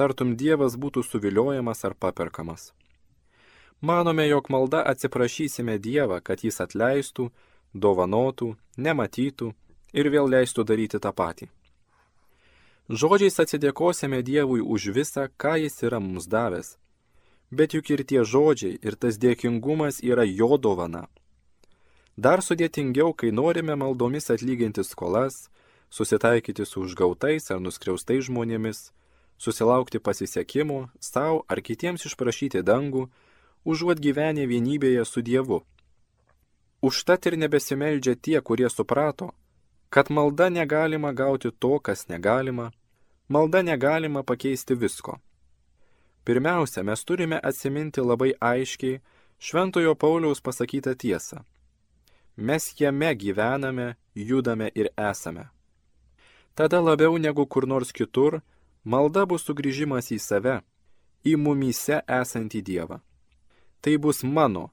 tartum 0.00 0.32
Dievas 0.40 0.78
būtų 0.80 1.02
suviliojamas 1.04 1.84
ar 1.84 1.92
paperkamas. 1.92 2.70
Manome, 3.80 4.28
jog 4.28 4.50
malda 4.50 4.82
atsiprašysime 4.86 5.78
Dievą, 5.78 6.20
kad 6.20 6.44
jis 6.44 6.60
atleistų, 6.60 7.30
dovanotų, 7.72 8.54
nematytų 8.76 9.52
ir 9.96 10.10
vėl 10.12 10.28
leistų 10.28 10.64
daryti 10.68 11.00
tą 11.00 11.12
patį. 11.16 11.48
Žodžiais 12.90 13.38
atsidėkosime 13.40 14.20
Dievui 14.26 14.60
už 14.60 14.90
visą, 14.92 15.28
ką 15.38 15.54
jis 15.62 15.80
yra 15.86 16.00
mums 16.02 16.26
davęs. 16.26 16.76
Bet 17.50 17.74
juk 17.74 17.88
ir 17.90 18.04
tie 18.04 18.24
žodžiai, 18.24 18.76
ir 18.82 18.96
tas 19.00 19.16
dėkingumas 19.18 20.02
yra 20.02 20.26
jo 20.26 20.58
dovana. 20.58 21.06
Dar 22.16 22.42
sudėtingiau, 22.42 23.14
kai 23.14 23.30
norime 23.32 23.74
maldomis 23.80 24.28
atlyginti 24.30 24.84
skolas, 24.84 25.48
susitaikyti 25.90 26.66
su 26.66 26.84
užgautais 26.84 27.50
ar 27.50 27.62
nuskriaustais 27.64 28.26
žmonėmis, 28.28 28.90
susilaukti 29.38 29.98
pasisekimų, 29.98 30.90
savo 31.00 31.44
ar 31.48 31.62
kitiems 31.64 32.04
išprašyti 32.10 32.60
dangų, 32.66 33.08
užuot 33.64 34.00
gyvenę 34.00 34.46
vienybėje 34.46 35.04
su 35.04 35.22
Dievu. 35.22 35.60
Užtat 36.82 37.26
ir 37.26 37.36
nebesimeldžia 37.36 38.14
tie, 38.16 38.40
kurie 38.40 38.70
suprato, 38.70 39.32
kad 39.90 40.10
malda 40.10 40.48
negalima 40.48 41.12
gauti 41.12 41.50
to, 41.50 41.78
kas 41.78 42.08
negalima, 42.08 42.70
malda 43.28 43.62
negalima 43.62 44.22
pakeisti 44.22 44.74
visko. 44.74 45.18
Pirmiausia, 46.24 46.82
mes 46.82 47.04
turime 47.04 47.40
atsiminti 47.42 48.00
labai 48.00 48.32
aiškiai 48.40 49.00
Šventojo 49.40 49.94
Pauliaus 49.94 50.40
pasakytą 50.40 50.94
tiesą. 50.94 51.44
Mes 52.36 52.74
jame 52.78 53.14
gyvename, 53.14 53.96
judame 54.14 54.70
ir 54.74 54.88
esame. 54.96 55.48
Tada 56.54 56.80
labiau 56.80 57.18
negu 57.18 57.46
kur 57.46 57.66
nors 57.66 57.92
kitur 57.92 58.40
Malda 58.84 59.26
bus 59.28 59.42
sugrįžimas 59.44 60.06
į 60.08 60.16
save, 60.24 60.54
į 61.20 61.36
mumyse 61.36 61.98
esantį 62.08 62.62
Dievą. 62.64 62.96
Tai 63.80 63.96
bus 63.98 64.22
mano, 64.22 64.70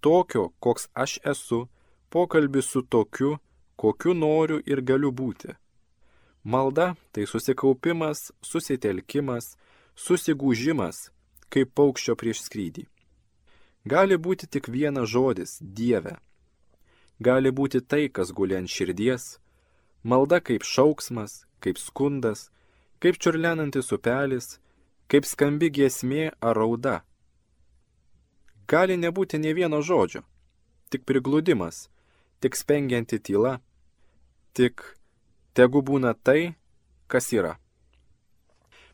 tokio, 0.00 0.52
koks 0.58 0.88
aš 0.94 1.18
esu, 1.24 1.68
pokalbis 2.10 2.66
su 2.66 2.82
tokiu, 2.82 3.38
kokiu 3.76 4.14
noriu 4.14 4.58
ir 4.66 4.82
galiu 4.82 5.12
būti. 5.12 5.54
Malda 6.44 6.94
tai 7.12 7.26
susikaupimas, 7.26 8.32
susitelkimas, 8.42 9.56
susigūžimas, 9.94 11.10
kaip 11.52 11.74
paukščio 11.74 12.16
prieš 12.18 12.46
skrydį. 12.46 12.86
Gali 13.86 14.18
būti 14.18 14.48
tik 14.50 14.68
vienas 14.68 15.08
žodis- 15.08 15.58
Dieve. 15.78 16.16
Gali 17.20 17.50
būti 17.50 17.80
tai, 17.80 18.08
kas 18.08 18.32
guli 18.32 18.56
ant 18.56 18.68
širdies, 18.68 19.38
malda 20.02 20.40
kaip 20.40 20.62
šauksmas, 20.62 21.44
kaip 21.60 21.78
skundas, 21.78 22.50
kaip 23.00 23.18
čiurlenantis 23.18 23.92
upelis, 23.92 24.58
kaip 25.08 25.24
skambi 25.24 25.70
giesmė 25.70 26.32
ar 26.40 26.56
rauda. 26.56 27.02
Gali 28.68 28.98
nebūti 29.00 29.38
ne 29.40 29.54
vieno 29.56 29.80
žodžio, 29.80 30.22
tik 30.92 31.06
prigludimas, 31.08 31.88
tik 32.40 32.56
spengianti 32.56 33.18
tyla, 33.18 33.60
tik 34.52 34.84
tegu 35.56 35.80
būna 35.80 36.12
tai, 36.12 36.52
kas 37.08 37.32
yra. 37.32 37.56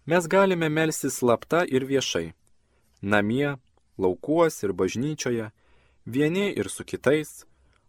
Mes 0.07 0.29
galime 0.31 0.69
melsti 0.69 1.11
slapta 1.11 1.65
ir 1.67 1.87
viešai, 1.89 2.35
namie, 3.03 3.57
laukuos 3.99 4.63
ir 4.63 4.73
bažnyčioje, 4.73 5.51
vieni 6.07 6.53
ir 6.53 6.71
su 6.71 6.85
kitais, 6.85 7.43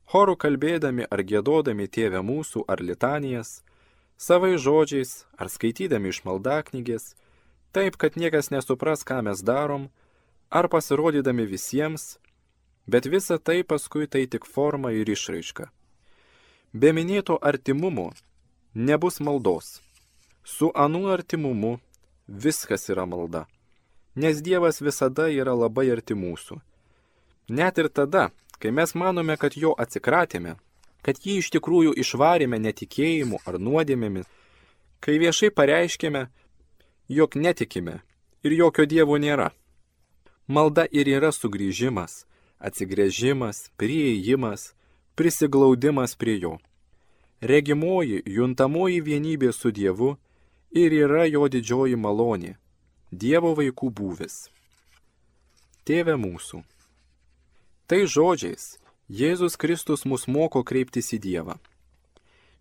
chorų 0.10 0.36
kalbėdami 0.41 1.06
ar 1.12 1.21
gėdodami 1.21 1.86
tėvę 1.86 2.24
mūsų 2.26 2.63
ar 2.71 2.82
litanijas, 2.82 3.62
savai 4.17 4.56
žodžiais 4.58 5.26
ar 5.38 5.52
skaitydami 5.52 6.10
iš 6.10 6.24
maldaknygės, 6.26 7.13
taip, 7.76 8.00
kad 8.02 8.17
niekas 8.17 8.50
nesupras, 8.50 9.04
ką 9.04 9.21
mes 9.28 9.43
darom, 9.43 9.89
ar 10.49 10.67
pasirodydami 10.67 11.45
visiems, 11.45 12.17
bet 12.88 13.05
visa 13.05 13.38
tai 13.38 13.63
paskui 13.63 14.08
tai 14.08 14.25
tik 14.27 14.45
forma 14.45 14.91
ir 14.91 15.10
išraiška. 15.10 15.69
Be 16.73 16.91
minėto 16.91 17.39
artimumo 17.41 18.12
nebus 18.73 19.19
maldos. 19.19 19.81
Su 20.43 20.71
anu 20.75 21.08
artimumu 21.10 21.79
viskas 22.27 22.89
yra 22.89 23.05
malda. 23.05 23.45
nes 24.15 24.41
Dievas 24.41 24.81
visada 24.81 25.27
yra 25.27 25.53
labai 25.53 25.89
arti 25.91 26.15
mūsų. 26.15 26.60
Net 27.51 27.77
ir 27.77 27.89
tada, 27.91 28.29
kai 28.60 28.71
mes 28.71 28.95
manome, 28.95 29.36
kad 29.38 29.58
jo 29.60 29.75
atsikratėme, 29.77 30.55
kad 31.03 31.19
jį 31.19 31.39
iš 31.41 31.51
tikrųjų 31.53 31.93
išvarėme 32.01 32.58
netikėjimu 32.63 33.41
ar 33.45 33.60
nuodėmėmis, 33.60 34.25
kai 35.03 35.19
viešai 35.21 35.51
pareiškėme, 35.51 36.25
jog 37.12 37.36
netikime 37.36 37.99
ir 38.43 38.55
jokio 38.55 38.88
Dievo 38.88 39.19
nėra. 39.19 39.51
Malda 40.47 40.86
ir 40.91 41.10
yra 41.10 41.31
sugrįžimas, 41.34 42.25
atsigrėžimas, 42.62 43.71
prieigimas, 43.81 44.75
prisiglaudimas 45.17 46.13
prie 46.15 46.38
jo. 46.38 46.53
Regimoji, 47.41 48.21
juntamoji 48.25 49.01
vienybė 49.01 49.51
su 49.53 49.71
Dievu 49.71 50.15
ir 50.71 50.93
yra 50.93 51.25
jo 51.25 51.47
didžioji 51.49 51.97
malonė- 51.97 52.55
Dievo 53.23 53.55
vaikų 53.58 53.89
būvis. 53.89 54.49
Tėve 55.86 56.13
mūsų. 56.13 56.63
Tai 57.88 58.05
žodžiais 58.05 58.77
Jėzus 59.10 59.58
Kristus 59.58 60.05
mus 60.05 60.27
moko 60.27 60.63
kreiptis 60.63 61.13
į 61.13 61.19
Dievą. 61.21 61.60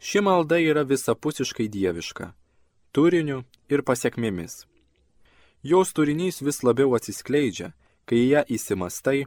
Ši 0.01 0.21
malda 0.21 0.59
yra 0.61 0.85
visapusiškai 0.85 1.69
dieviška- 1.69 2.33
turiniu 2.95 3.45
ir 3.69 3.81
pasiekmėmis. 3.83 4.67
Jos 5.65 5.95
turinys 5.97 6.43
vis 6.45 6.59
labiau 6.61 6.93
atsiskleidžia, 6.93 7.71
kai 8.05 8.19
ją 8.29 8.43
įsimastai, 8.53 9.25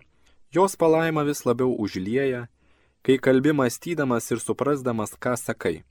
jos 0.53 0.75
palaima 0.77 1.23
vis 1.25 1.41
labiau 1.49 1.71
užlieja, 1.73 2.43
kai 3.01 3.15
kalbi 3.17 3.55
mąstydamas 3.57 4.29
ir 4.29 4.37
suprasdamas, 4.37 5.15
ką 5.17 5.33
sakai. 5.33 5.81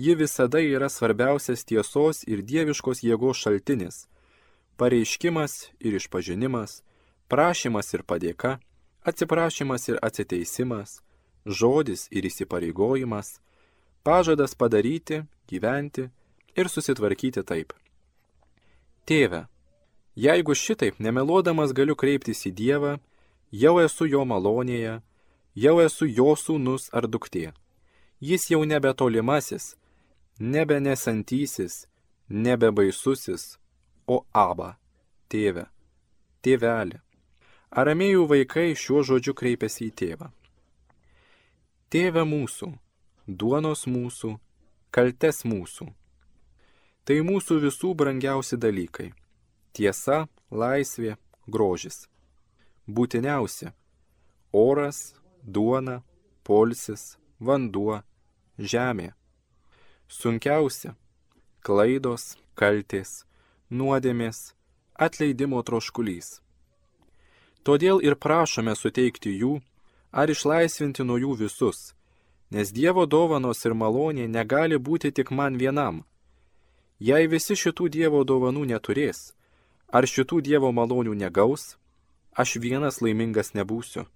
Ji 0.00 0.14
visada 0.16 0.62
yra 0.64 0.88
svarbiausias 0.88 1.66
tiesos 1.68 2.22
ir 2.24 2.40
dieviškos 2.40 3.04
jėgos 3.04 3.44
šaltinis- 3.44 4.06
pareiškimas 4.80 5.68
ir 5.84 6.00
išpažinimas, 6.00 6.80
prašymas 7.28 7.92
ir 7.92 8.02
padėka, 8.08 8.58
atsiprašymas 9.04 9.88
ir 9.90 9.98
atsiteisimas, 10.00 11.02
žodis 11.44 12.08
ir 12.10 12.24
įsipareigojimas, 12.24 13.38
pažadas 14.02 14.54
padaryti, 14.54 15.26
gyventi 15.46 16.10
ir 16.56 16.66
susitvarkyti 16.72 17.44
taip. 17.44 17.74
Tėve, 19.06 19.46
jeigu 20.14 20.54
šitaip 20.54 21.00
nemeluodamas 21.02 21.72
galiu 21.74 21.96
kreiptis 21.98 22.44
į 22.46 22.52
Dievą, 22.58 22.92
jau 23.50 23.78
esu 23.82 24.06
jo 24.06 24.22
malonėje, 24.24 25.00
jau 25.54 25.78
esu 25.82 26.06
jo 26.06 26.34
sūnus 26.38 26.88
ar 26.94 27.08
duktė. 27.10 27.50
Jis 28.22 28.50
jau 28.52 28.62
nebe 28.64 28.92
tolimasis, 28.94 29.74
nebe 30.38 30.78
nesantysis, 30.80 31.86
nebe 32.28 32.70
baisusis, 32.70 33.56
o 34.06 34.22
aba, 34.32 34.76
tėve, 35.28 35.66
tėvelė. 36.42 37.00
Aramėjų 37.72 38.28
vaikai 38.28 38.72
šiuo 38.76 39.02
žodžiu 39.08 39.34
kreipiasi 39.34 39.88
į 39.88 39.94
tėvą. 39.96 40.28
Tėve 41.90 42.22
mūsų, 42.28 42.68
duonos 43.26 43.86
mūsų, 43.88 44.36
kaltes 44.92 45.42
mūsų. 45.48 45.88
Tai 47.04 47.16
mūsų 47.26 47.58
visų 47.64 47.94
brangiausi 47.98 48.56
dalykai- 48.56 49.08
tiesa, 49.74 50.28
laisvė, 50.50 51.16
grožis. 51.48 52.06
Būtiniausi- 52.86 53.72
oras, 54.68 55.14
duona, 55.42 56.02
polsis, 56.44 57.16
vanduo, 57.40 58.02
žemė. 58.58 59.14
Sunkiausia- 60.08 60.94
klaidos, 61.66 62.36
kaltės, 62.54 63.24
nuodėmės, 63.70 64.52
atleidimo 64.94 65.62
troškulys. 65.64 66.40
Todėl 67.64 68.02
ir 68.02 68.14
prašome 68.14 68.74
suteikti 68.76 69.34
jų 69.40 69.60
ar 70.12 70.30
išlaisvinti 70.30 71.02
nuo 71.02 71.18
jų 71.18 71.36
visus, 71.38 71.94
nes 72.50 72.70
Dievo 72.70 73.06
dovanos 73.06 73.64
ir 73.66 73.74
malonė 73.74 74.28
negali 74.28 74.78
būti 74.78 75.12
tik 75.12 75.30
man 75.30 75.58
vienam. 75.58 76.04
Jei 77.02 77.26
visi 77.26 77.58
šitų 77.58 77.90
Dievo 77.90 78.22
dovanų 78.22 78.64
neturės, 78.70 79.32
ar 79.90 80.06
šitų 80.06 80.40
Dievo 80.46 80.70
malonių 80.70 81.18
negaus, 81.18 81.74
aš 82.38 82.60
vienas 82.62 83.02
laimingas 83.02 83.56
nebūsiu 83.58 84.06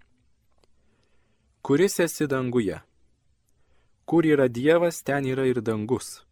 kuris 1.66 1.99
esi 2.01 2.27
danguje. 2.27 2.79
Kur 4.05 4.27
yra 4.27 4.46
Dievas, 4.49 5.03
ten 5.03 5.25
yra 5.27 5.46
ir 5.51 5.59
dangus. 5.61 6.22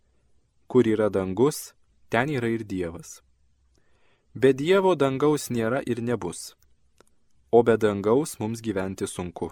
Kur 0.70 0.86
yra 0.86 1.08
dangus, 1.10 1.74
ten 2.08 2.30
yra 2.30 2.48
ir 2.54 2.62
Dievas. 2.62 3.18
Be 4.34 4.52
Dievo 4.54 4.94
dangaus 4.94 5.50
nėra 5.50 5.80
ir 5.90 5.98
nebus. 5.98 6.54
O 7.50 7.64
be 7.66 7.74
dangaus 7.76 8.38
mums 8.38 8.62
gyventi 8.62 9.10
sunku. 9.10 9.50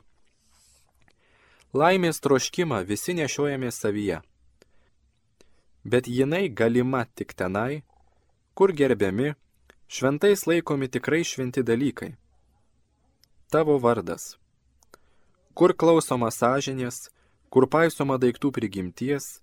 Laimės 1.75 2.23
troškimą 2.23 2.85
visi 2.87 3.19
nešiojame 3.19 3.75
savyje. 3.75 4.23
Bet 5.85 6.09
jinai 6.09 6.49
galima 6.49 7.05
tik 7.05 7.35
tenai, 7.35 7.83
kur 8.55 8.73
gerbiami, 8.73 9.35
šventais 9.89 10.47
laikomi 10.47 10.89
tikrai 10.89 11.25
šventi 11.25 11.63
dalykai. 11.63 12.15
Tavo 13.51 13.79
vardas 13.79 14.37
kur 15.55 15.75
klausoma 15.77 16.31
sąžinės, 16.33 17.09
kur 17.53 17.69
paisoma 17.69 18.17
daiktų 18.21 18.53
prigimties, 18.57 19.41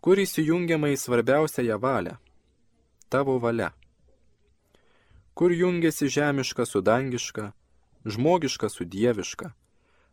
kur 0.00 0.20
įsijungiama 0.22 0.92
į 0.94 0.98
svarbiausiąją 1.02 1.78
valią- 1.82 2.16
tavo 3.12 3.38
valia. 3.38 3.72
Kur 5.34 5.50
jungiasi 5.50 6.06
žemiška 6.08 6.66
su 6.66 6.80
dangiška, 6.80 7.52
žmogiška 8.06 8.68
su 8.70 8.84
dieviška, 8.84 9.52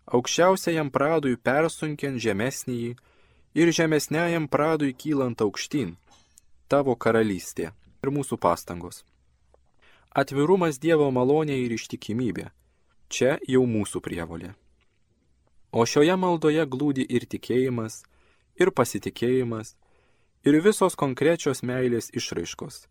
aukščiausiajam 0.08 0.89
pradui 0.91 1.38
persunkiant 1.38 2.17
žemesnįjį 2.17 2.97
ir 3.57 3.71
žemesniajam 3.73 4.45
pradui 4.47 4.93
kylant 4.93 5.41
aukštyn- 5.41 5.95
tavo 6.71 6.93
karalystė 6.95 7.71
ir 8.03 8.09
mūsų 8.13 8.37
pastangos. 8.37 9.03
Atvirumas 10.13 10.77
Dievo 10.77 11.09
malonė 11.11 11.57
ir 11.65 11.71
ištikimybė- 11.73 12.51
čia 13.13 13.39
jau 13.47 13.63
mūsų 13.65 14.01
prievolė. 14.05 14.53
O 15.71 15.85
šioje 15.85 16.15
maldoje 16.23 16.65
glūdi 16.65 17.05
ir 17.09 17.25
tikėjimas, 17.25 18.03
ir 18.61 18.71
pasitikėjimas, 18.71 19.75
ir 20.45 20.61
visos 20.61 20.95
konkrečios 20.95 21.61
meilės 21.61 22.11
išraiškos. 22.13 22.87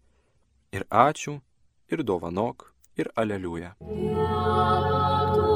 Ir 0.72 0.82
ačiū, 0.90 1.40
ir 1.88 2.02
dovanok, 2.02 2.72
ir 2.96 3.06
aleliuja. 3.16 3.76
Yeah. 3.80 5.55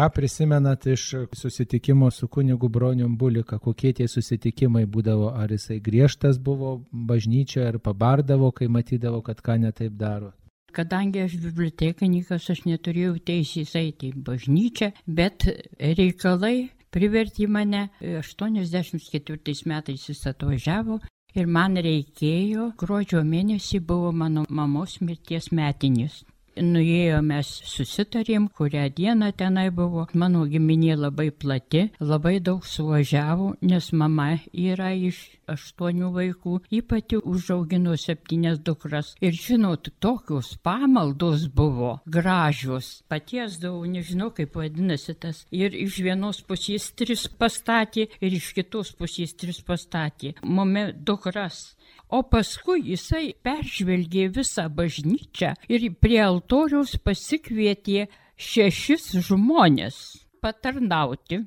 Ką 0.00 0.08
prisimenat 0.10 0.86
iš 0.86 1.14
susitikimo 1.32 2.10
su 2.10 2.28
kunigu 2.28 2.68
Bronium 2.68 3.16
Bulika, 3.16 3.58
kokie 3.58 3.90
tie 3.92 4.06
susitikimai 4.08 4.86
būdavo, 4.86 5.26
ar 5.36 5.52
jisai 5.52 5.76
griežtas 5.80 6.38
buvo 6.40 6.70
bažnyčioje, 7.10 7.66
ar 7.68 7.78
pabardavo, 7.78 8.48
kai 8.50 8.68
matydavo, 8.68 9.20
kad 9.20 9.42
ką 9.44 9.58
netaip 9.60 9.98
daro? 10.00 10.30
Kadangi 10.72 11.20
aš 11.26 11.36
bibliotekininkas, 11.42 12.48
aš 12.48 12.64
neturėjau 12.70 13.18
teisės 13.28 13.76
eiti 13.76 14.14
į 14.14 14.24
bažnyčią, 14.30 14.90
bet 15.20 15.44
reikalai 16.00 16.70
privertė 16.96 17.50
mane, 17.58 17.90
84 18.00 19.68
metais 19.68 20.08
jis 20.08 20.26
atvažiavo 20.32 21.02
ir 21.36 21.46
man 21.60 21.76
reikėjo, 21.76 22.72
gruodžio 22.80 23.20
mėnesį 23.20 23.84
buvo 23.84 24.16
mano 24.16 24.48
mamos 24.48 24.96
mirties 25.04 25.52
metinis 25.52 26.22
nuėjom 26.60 27.30
mes 27.32 27.50
susitarėm, 27.66 28.48
kurią 28.56 28.86
dieną 28.96 29.32
tenai 29.36 29.68
buvo. 29.74 30.06
Mano 30.14 30.44
giminė 30.50 30.96
labai 30.98 31.30
plati, 31.30 31.86
labai 32.00 32.38
daug 32.44 32.66
suvažiavo, 32.66 33.54
nes 33.62 33.90
mama 33.92 34.30
yra 34.52 34.92
iš 34.94 35.22
aštuonių 35.50 36.10
vaikų, 36.14 36.56
ji 36.70 36.82
pati 36.86 37.18
užaugino 37.18 37.96
septynias 37.98 38.60
dukras. 38.62 39.14
Ir 39.24 39.34
žinot, 39.34 39.90
tokios 40.02 40.54
pamaldos 40.62 41.48
buvo 41.48 41.96
gražios. 42.06 43.00
Patiesdavau, 43.10 43.84
nežinau 43.90 44.30
kaip 44.36 44.56
vadinasi 44.58 45.16
tas. 45.18 45.44
Ir 45.50 45.74
iš 45.74 46.00
vienos 46.04 46.42
pusės 46.46 46.90
tris 46.96 47.26
pastatė, 47.40 48.08
ir 48.20 48.38
iš 48.38 48.52
kitos 48.56 48.94
pusės 48.98 49.34
tris 49.38 49.62
pastatė. 49.66 50.36
Mame 50.44 50.90
dukras 50.94 51.74
O 52.10 52.24
paskui 52.26 52.80
jisai 52.90 53.34
peržvelgė 53.46 54.26
visą 54.34 54.66
bažnyčią 54.80 55.52
ir 55.70 55.86
prie 56.02 56.18
altoriaus 56.24 56.96
pasikvietė 57.06 58.08
šešis 58.50 59.12
žmonės 59.28 60.00
patarnauti 60.42 61.44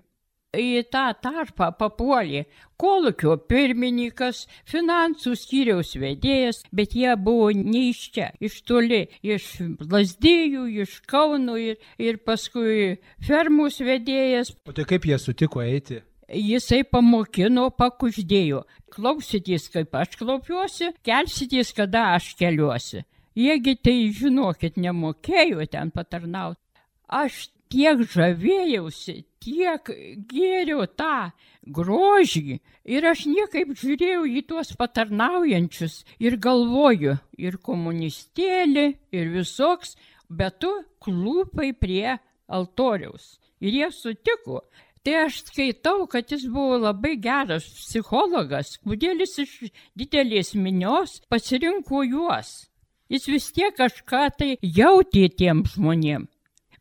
į 0.53 0.83
tą 0.93 1.07
tarpą 1.25 1.71
papuolė 1.79 2.45
kolūkio 2.79 3.35
pirmininkas, 3.49 4.43
finansų 4.69 5.35
skyriaus 5.39 5.95
vedėjas, 5.99 6.61
bet 6.71 6.95
jie 6.95 7.15
buvo 7.17 7.49
ne 7.57 7.87
iš 7.89 8.05
čia, 8.15 8.29
iš 8.39 8.61
toli, 8.67 9.03
iš 9.25 9.49
Lasdėjų, 9.89 10.67
iš 10.85 10.99
Kaunų 11.09 11.57
ir, 11.65 11.77
ir 11.97 12.21
paskui 12.23 12.99
fermus 13.25 13.81
vedėjas. 13.81 14.53
O 14.67 14.75
tai 14.75 14.87
kaip 14.89 15.09
jie 15.09 15.19
sutiko 15.19 15.63
eiti? 15.65 16.03
Jisai 16.33 16.83
pamokino, 16.89 17.69
pakuždėjo. 17.77 18.63
Klausitės, 18.93 19.69
kaip 19.73 19.93
aš 19.97 20.17
klaupiuosi, 20.19 20.91
kelsitės, 21.05 21.73
kada 21.77 22.13
aš 22.17 22.33
keliuosi. 22.39 23.03
Jiegi 23.37 23.75
tai, 23.81 23.97
žinokit, 24.13 24.77
nemokėjo 24.77 25.65
ten 25.69 25.89
patarnauti. 25.93 26.61
Aš 27.09 27.47
tiek 27.73 28.01
žavėjausi, 28.13 29.23
tiek 29.41 29.89
gėriau 30.29 30.85
tą 30.85 31.31
grožį 31.65 32.59
ir 32.85 33.07
aš 33.09 33.25
niekaip 33.31 33.73
žiūrėjau 33.79 34.25
į 34.29 34.43
tuos 34.49 34.73
patarnaujančius 34.77 36.03
ir 36.21 36.37
galvoju, 36.37 37.17
ir 37.37 37.57
komunistėlį, 37.57 38.85
ir 39.15 39.33
visoks, 39.33 39.95
bet 40.29 40.61
tu 40.61 40.71
klūpai 41.03 41.73
prie 41.73 42.17
altoriaus. 42.47 43.37
Ir 43.63 43.79
jie 43.79 43.91
sutiko. 43.95 44.61
Tai 45.03 45.15
aš 45.25 45.41
skaitau, 45.49 46.05
kad 46.07 46.31
jis 46.31 46.45
buvo 46.47 46.77
labai 46.79 47.17
geras 47.19 47.65
psichologas, 47.79 48.77
kodėl 48.83 49.19
jis 49.25 49.39
iš 49.43 49.55
didelės 49.99 50.53
minios 50.55 51.19
pasirinko 51.29 52.05
juos. 52.07 52.69
Jis 53.11 53.27
vis 53.27 53.49
tiek 53.51 53.75
kažką 53.75 54.29
tai 54.37 54.53
jautė 54.63 55.27
tiem 55.29 55.65
žmonėm 55.67 56.29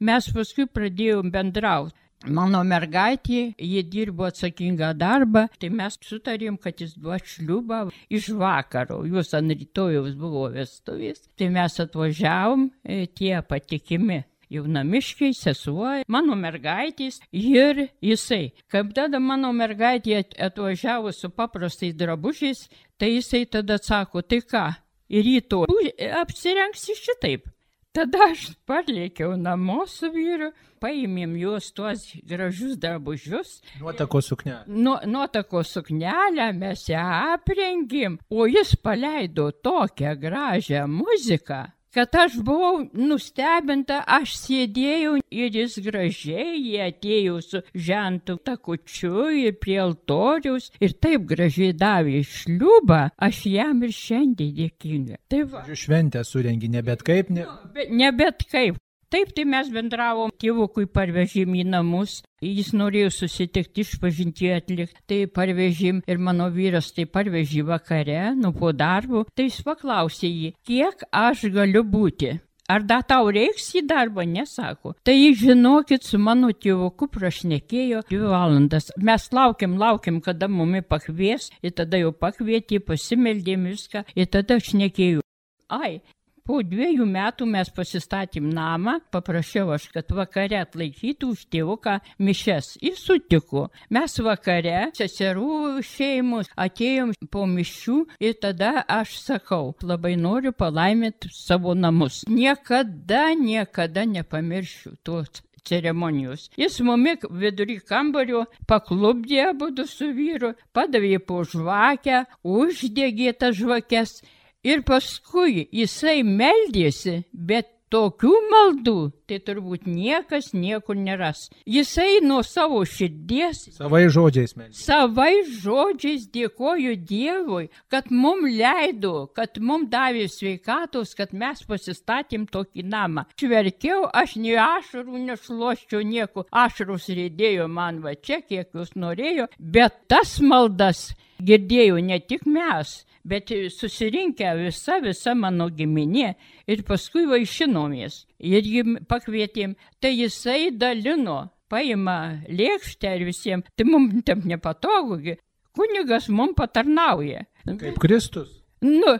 mes 0.02 0.30
paskui 0.34 0.66
pradėjom 0.66 1.32
bendrauti. 1.34 1.98
Mano 2.22 2.60
mergaitė, 2.62 3.40
ji 3.58 3.80
dirbo 3.90 4.28
atsakingą 4.28 4.92
darbą, 4.94 5.48
tai 5.58 5.72
mes 5.74 5.96
sutarėm, 6.06 6.54
kad 6.62 6.78
jis 6.78 6.92
duos 6.94 7.24
šliubą 7.26 7.80
iš 8.14 8.28
vakaro. 8.38 9.00
Jūs 9.10 9.32
ant 9.34 9.50
rytojaus 9.50 10.14
buvo 10.20 10.44
vestuvės. 10.54 11.24
Tai 11.34 11.48
mes 11.56 11.80
atvažiavom, 11.82 12.68
e, 12.86 13.08
tie 13.10 13.40
patikimi 13.42 14.20
jaunamiškiai, 14.52 15.34
sesuo, 15.36 15.88
mano 16.08 16.36
mergaitės 16.38 17.20
ir 17.32 17.86
jisai. 18.02 18.52
Kaip 18.72 18.92
tada 18.96 19.20
mano 19.20 19.52
mergaitė 19.56 20.22
atvažiavo 20.48 21.12
su 21.16 21.30
paprastais 21.30 21.96
drabužiais, 21.96 22.68
tai 22.98 23.14
jisai 23.16 23.44
tada 23.46 23.78
sako, 23.82 24.22
tai 24.22 24.42
ką, 24.44 24.66
rytoj 25.12 25.90
apsirengsi 26.22 26.96
šitaip. 26.96 27.48
Tada 27.92 28.30
aš 28.30 28.46
parlėkiau 28.64 29.34
namo 29.36 29.82
su 29.84 30.08
vyru, 30.14 30.46
paėmėm 30.80 31.34
juos 31.36 31.66
tuos 31.76 32.06
gražius 32.24 32.78
drabužius. 32.80 33.58
Nuotako 33.82 34.22
suknelę. 34.24 34.62
Nu, 34.66 34.94
nuotako 35.04 35.60
suknelę 35.60 36.46
mes 36.56 36.86
ją 36.88 37.04
aprengėm, 37.34 38.16
o 38.32 38.48
jis 38.48 38.72
paleido 38.80 39.50
tokią 39.52 40.16
gražią 40.24 40.86
muziką 40.88 41.66
kad 41.94 42.14
aš 42.16 42.38
buvau 42.44 42.82
nustebinta, 42.96 44.02
aš 44.06 44.34
sėdėjau 44.40 45.16
ir 45.30 45.58
jis 45.58 45.78
gražiai, 45.84 46.56
jie 46.56 46.80
atėjo 46.86 47.40
su 47.44 47.62
žentų 47.88 48.38
takučiu 48.48 49.28
ir 49.42 49.58
prie 49.62 49.78
altoriaus 49.82 50.70
ir 50.80 50.96
taip 51.04 51.26
gražiai 51.32 51.74
davė 51.76 52.22
šliubą, 52.26 53.02
aš 53.16 53.44
jam 53.52 53.82
ir 53.84 53.92
šiandien 53.96 54.54
dėkinga. 54.56 55.20
Tai 55.32 55.42
va. 55.52 55.66
Šventę 55.82 56.24
surengi, 56.26 56.70
ne 56.72 56.82
bet 56.86 57.04
kaip, 57.06 57.30
ne. 57.30 57.46
Ne, 57.76 57.88
ne 57.90 58.12
bet 58.16 58.46
kaip. 58.50 58.80
Taip, 59.12 59.34
tai 59.36 59.44
mes 59.44 59.66
bendravom, 59.68 60.30
tėvukui 60.40 60.86
parvežėm 60.88 61.52
į 61.60 61.66
namus, 61.68 62.14
jis 62.40 62.70
norėjo 62.72 63.10
susitikti 63.12 63.84
išpažinti 63.84 64.48
atlikti, 64.54 65.02
tai 65.04 65.18
parvežėm 65.28 65.98
ir 66.08 66.22
mano 66.28 66.46
vyras 66.54 66.88
tai 66.96 67.04
parvežė 67.04 67.66
vakare, 67.68 68.22
nu 68.38 68.54
po 68.56 68.70
darbo, 68.72 69.26
tai 69.36 69.50
jis 69.50 69.58
paklausė 69.66 70.30
jį, 70.30 70.48
kiek 70.64 71.04
aš 71.12 71.44
galiu 71.52 71.84
būti. 71.84 72.38
Ar 72.72 72.86
da 72.88 73.02
tau 73.04 73.28
reiks 73.36 73.66
į 73.76 73.82
darbą, 73.84 74.24
nesako. 74.24 74.94
Tai 75.04 75.16
žinokit, 75.36 76.06
su 76.08 76.16
mano 76.16 76.48
tėvuku 76.56 77.10
prašnekėjo 77.12 78.00
dvi 78.08 78.22
valandas. 78.32 78.88
Mes 78.96 79.28
laukiam, 79.36 79.76
laukiam, 79.82 80.22
kada 80.24 80.48
mumi 80.48 80.80
pakvies, 80.80 81.50
ir 81.60 81.76
tada 81.76 82.00
jau 82.00 82.14
pakvietė, 82.16 82.80
pasimeldėm 82.80 83.68
viską, 83.74 84.06
ir 84.16 84.32
tada 84.32 84.56
aš 84.62 84.72
nekėjau. 84.78 85.20
Ai, 85.68 85.98
Po 86.42 86.56
dviejų 86.66 87.04
metų 87.06 87.46
mes 87.46 87.68
pasistatėm 87.70 88.48
namą, 88.50 88.96
paprašiau 89.14 89.68
aš, 89.76 89.84
kad 89.94 90.08
vakare 90.10 90.58
atlaikytų 90.58 91.28
už 91.36 91.44
tėvuką 91.54 91.94
mišes. 92.18 92.72
Ir 92.82 92.96
sutiko. 92.98 93.68
Mes 93.94 94.18
vakare, 94.26 94.88
seserų 94.98 95.84
šeimus, 95.86 96.50
atėjom 96.58 97.14
po 97.30 97.46
mišių 97.46 97.96
ir 98.26 98.34
tada 98.42 98.82
aš 98.90 99.14
sakau, 99.22 99.76
labai 99.86 100.16
noriu 100.18 100.50
palaiminti 100.50 101.30
savo 101.30 101.76
namus. 101.78 102.24
Niekada, 102.26 103.28
niekada 103.38 104.02
nepamiršiu 104.02 104.96
tos 105.06 105.44
ceremonijos. 105.62 106.50
Jis 106.58 106.82
mumik 106.82 107.30
vidury 107.30 107.78
kambario 107.86 108.48
paklubdė 108.66 109.44
abu 109.52 109.70
su 109.86 110.10
vyru, 110.10 110.56
padavė 110.74 111.22
po 111.22 111.44
žvakę, 111.46 112.24
uždegė 112.42 113.38
tas 113.38 113.54
žvakes 113.62 114.22
Ir 114.62 114.84
paskui 114.86 115.64
jisai 115.74 116.20
meldėsi, 116.22 117.24
bet 117.34 117.66
tokių 117.90 118.30
maldų 118.52 118.94
tai 119.26 119.40
turbūt 119.42 119.88
niekas 119.90 120.52
niekur 120.54 120.94
neras. 120.94 121.48
Jisai 121.66 122.20
nuo 122.22 122.44
savo 122.46 122.78
širdies. 122.86 123.64
Savai 123.74 124.04
žodžiais 124.06 124.54
meldėsi. 124.54 124.84
Savai 124.84 125.42
žodžiais 125.64 126.28
dėkoju 126.30 126.94
Dievui, 127.10 127.66
kad 127.90 128.14
mum 128.14 128.46
leido, 128.46 129.26
kad 129.34 129.58
mum 129.58 129.88
davė 129.90 130.28
sveikatos, 130.30 131.16
kad 131.18 131.34
mes 131.34 131.66
pasistatėm 131.66 132.46
tokį 132.46 132.86
namą. 132.86 133.26
Šverkiau, 133.34 134.06
aš 134.14 134.38
nei 134.38 134.54
ašarų 134.62 135.26
nešloščiau 135.26 136.06
nieko, 136.06 136.46
ašarus 136.54 137.10
rėdėjo 137.10 137.66
man 137.66 137.98
va 138.06 138.14
čia, 138.14 138.44
kiek 138.46 138.70
jūs 138.78 138.94
norėjo, 138.94 139.50
bet 139.58 140.04
tas 140.06 140.38
maldas 140.38 141.08
girdėjau 141.42 141.98
ne 141.98 142.22
tik 142.22 142.46
mes 142.46 143.00
bet 143.24 143.52
susirinkę 143.70 144.52
visa, 144.58 144.98
visa 145.02 145.34
mano 145.34 145.68
giminė 145.70 146.34
ir 146.70 146.82
paskui 146.88 147.24
vaišinomės 147.30 148.22
ir 148.38 148.68
jį 148.68 148.98
pakvietėm, 149.10 149.76
tai 150.02 150.14
jisai 150.16 150.72
dalino, 150.74 151.52
paima 151.72 152.18
lėkštę 152.48 153.16
ir 153.16 153.26
visiems, 153.28 153.68
tai 153.76 153.86
mums 153.88 154.24
tam 154.28 154.42
nepatogu, 154.48 155.36
kunigas 155.76 156.28
mums 156.28 156.56
patarnauja. 156.58 157.46
Kaip 157.66 158.00
Kristus. 158.02 158.58
Nu, 158.82 159.16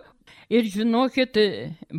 Ir 0.52 0.66
žinokit, 0.68 1.38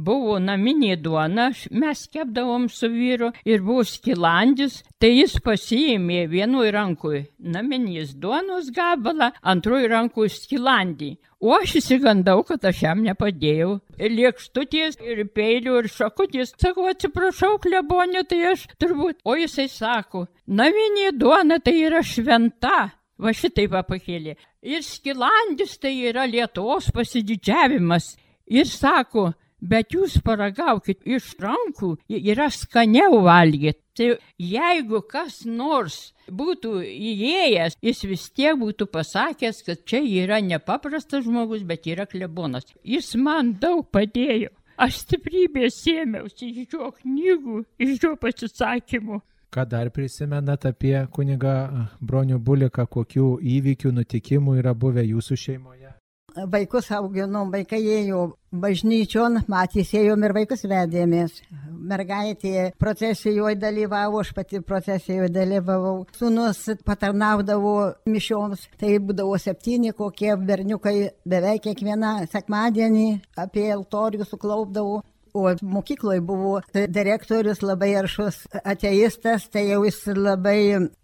buvo 0.05 0.35
naminė 0.37 0.93
duona, 1.01 1.47
mes 1.73 2.03
kepdavom 2.13 2.67
su 2.69 2.85
vyru 2.93 3.31
ir 3.49 3.63
buvo 3.65 3.81
skilandis, 3.89 4.83
tai 5.01 5.09
jis 5.15 5.39
pasiėmė 5.41 6.27
vienoj 6.29 6.69
rankui 6.75 7.23
naminės 7.55 8.13
duonos 8.13 8.69
gabalą, 8.75 9.31
antroj 9.41 9.87
rankui 9.89 10.29
skilandį. 10.29 11.15
O 11.41 11.57
aš 11.57 11.79
įsigandau, 11.81 12.43
kad 12.47 12.63
aš 12.69 12.85
jam 12.85 13.01
nepadėjau. 13.03 13.73
Ir 13.97 14.13
lėkštutės, 14.19 15.01
ir 15.01 15.25
peilių, 15.33 15.81
ir 15.81 15.89
šakutės. 15.91 16.53
Sakau, 16.53 16.85
atsiprašau, 16.93 17.57
klebonė, 17.63 18.21
tai 18.29 18.43
aš 18.53 18.69
turbūt. 18.77 19.23
O 19.25 19.35
jisai 19.35 19.65
sako, 19.67 20.27
naminė 20.45 21.09
duona 21.17 21.57
tai 21.57 21.79
yra 21.87 22.05
šventa. 22.05 22.91
Va 23.17 23.33
šitaip 23.33 23.75
pakėlė. 23.89 24.37
Ir 24.63 24.85
skilandis 24.85 25.75
tai 25.81 25.91
yra 26.07 26.23
Lietuvos 26.29 26.87
pasididžiavimas 26.95 28.13
ir 28.47 28.67
sako, 28.69 29.31
bet 29.63 29.95
jūs 29.95 30.17
paragaukit 30.25 31.05
iš 31.07 31.33
rankų, 31.41 31.95
yra 32.09 32.49
skaniau 32.51 33.23
valgyti. 33.25 33.79
Tai 33.93 34.07
jeigu 34.41 35.03
kas 35.05 35.43
nors 35.45 36.13
būtų 36.25 36.79
įėjęs, 36.81 37.77
jis 37.77 37.99
vis 38.09 38.23
tiek 38.33 38.57
būtų 38.57 38.87
pasakęs, 38.89 39.61
kad 39.67 39.83
čia 39.85 40.01
yra 40.01 40.41
nepaprastas 40.41 41.27
žmogus, 41.27 41.61
bet 41.61 41.85
yra 41.85 42.07
klebonas. 42.09 42.65
Jis 42.81 43.13
man 43.15 43.53
daug 43.61 43.85
padėjo. 43.93 44.49
Aš 44.81 45.03
stiprybės 45.03 45.77
sėmiausi 45.83 46.49
iš 46.63 46.73
jo 46.73 46.89
knygų, 46.97 47.59
iš 47.77 47.99
jo 48.01 48.15
pasisakymų. 48.17 49.21
Ką 49.53 49.67
dar 49.69 49.91
prisimenat 49.93 50.65
apie 50.65 50.95
kunigą 51.13 51.53
Bronių 52.01 52.39
Buliką, 52.41 52.87
kokių 52.89 53.35
įvykių, 53.37 53.93
nutikimų 53.93 54.57
yra 54.63 54.73
buvę 54.73 55.05
jūsų 55.05 55.37
šeimoje? 55.37 55.93
Vaikus 56.35 56.89
auginom, 56.91 57.51
vaikai 57.53 57.81
ėjo 57.99 58.23
bažnyčion, 58.53 59.41
matys 59.49 59.93
ėjom 59.97 60.25
ir 60.25 60.33
vaikus 60.37 60.65
vedėmės. 60.69 61.39
Mergaitė 61.83 62.71
procesijoje 62.79 63.57
dalyvavo, 63.59 64.21
aš 64.23 64.31
pati 64.37 64.61
procesijoje 64.63 65.31
dalyvavau. 65.33 66.05
Sūnus 66.17 66.61
patarnaudavo 66.85 67.75
mišioms, 68.09 68.67
tai 68.79 68.97
būdavo 69.03 69.37
septyni 69.41 69.93
kokie 69.97 70.35
berniukai 70.37 70.97
beveik 71.27 71.65
kiekvieną 71.67 72.15
sekmadienį 72.31 73.09
apie 73.45 73.67
altorių 73.73 74.29
suklaupdavo. 74.29 75.01
O 75.33 75.49
mokykloje 75.61 76.21
buvo 76.21 76.61
direktorius 76.73 77.63
labai 77.65 77.95
aršus 77.97 78.43
ateistas, 78.63 79.47
tai 79.49 79.63
jau 79.71 79.79
jis 79.81 79.97
labai 80.13 80.57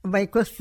vaikus 0.05 0.51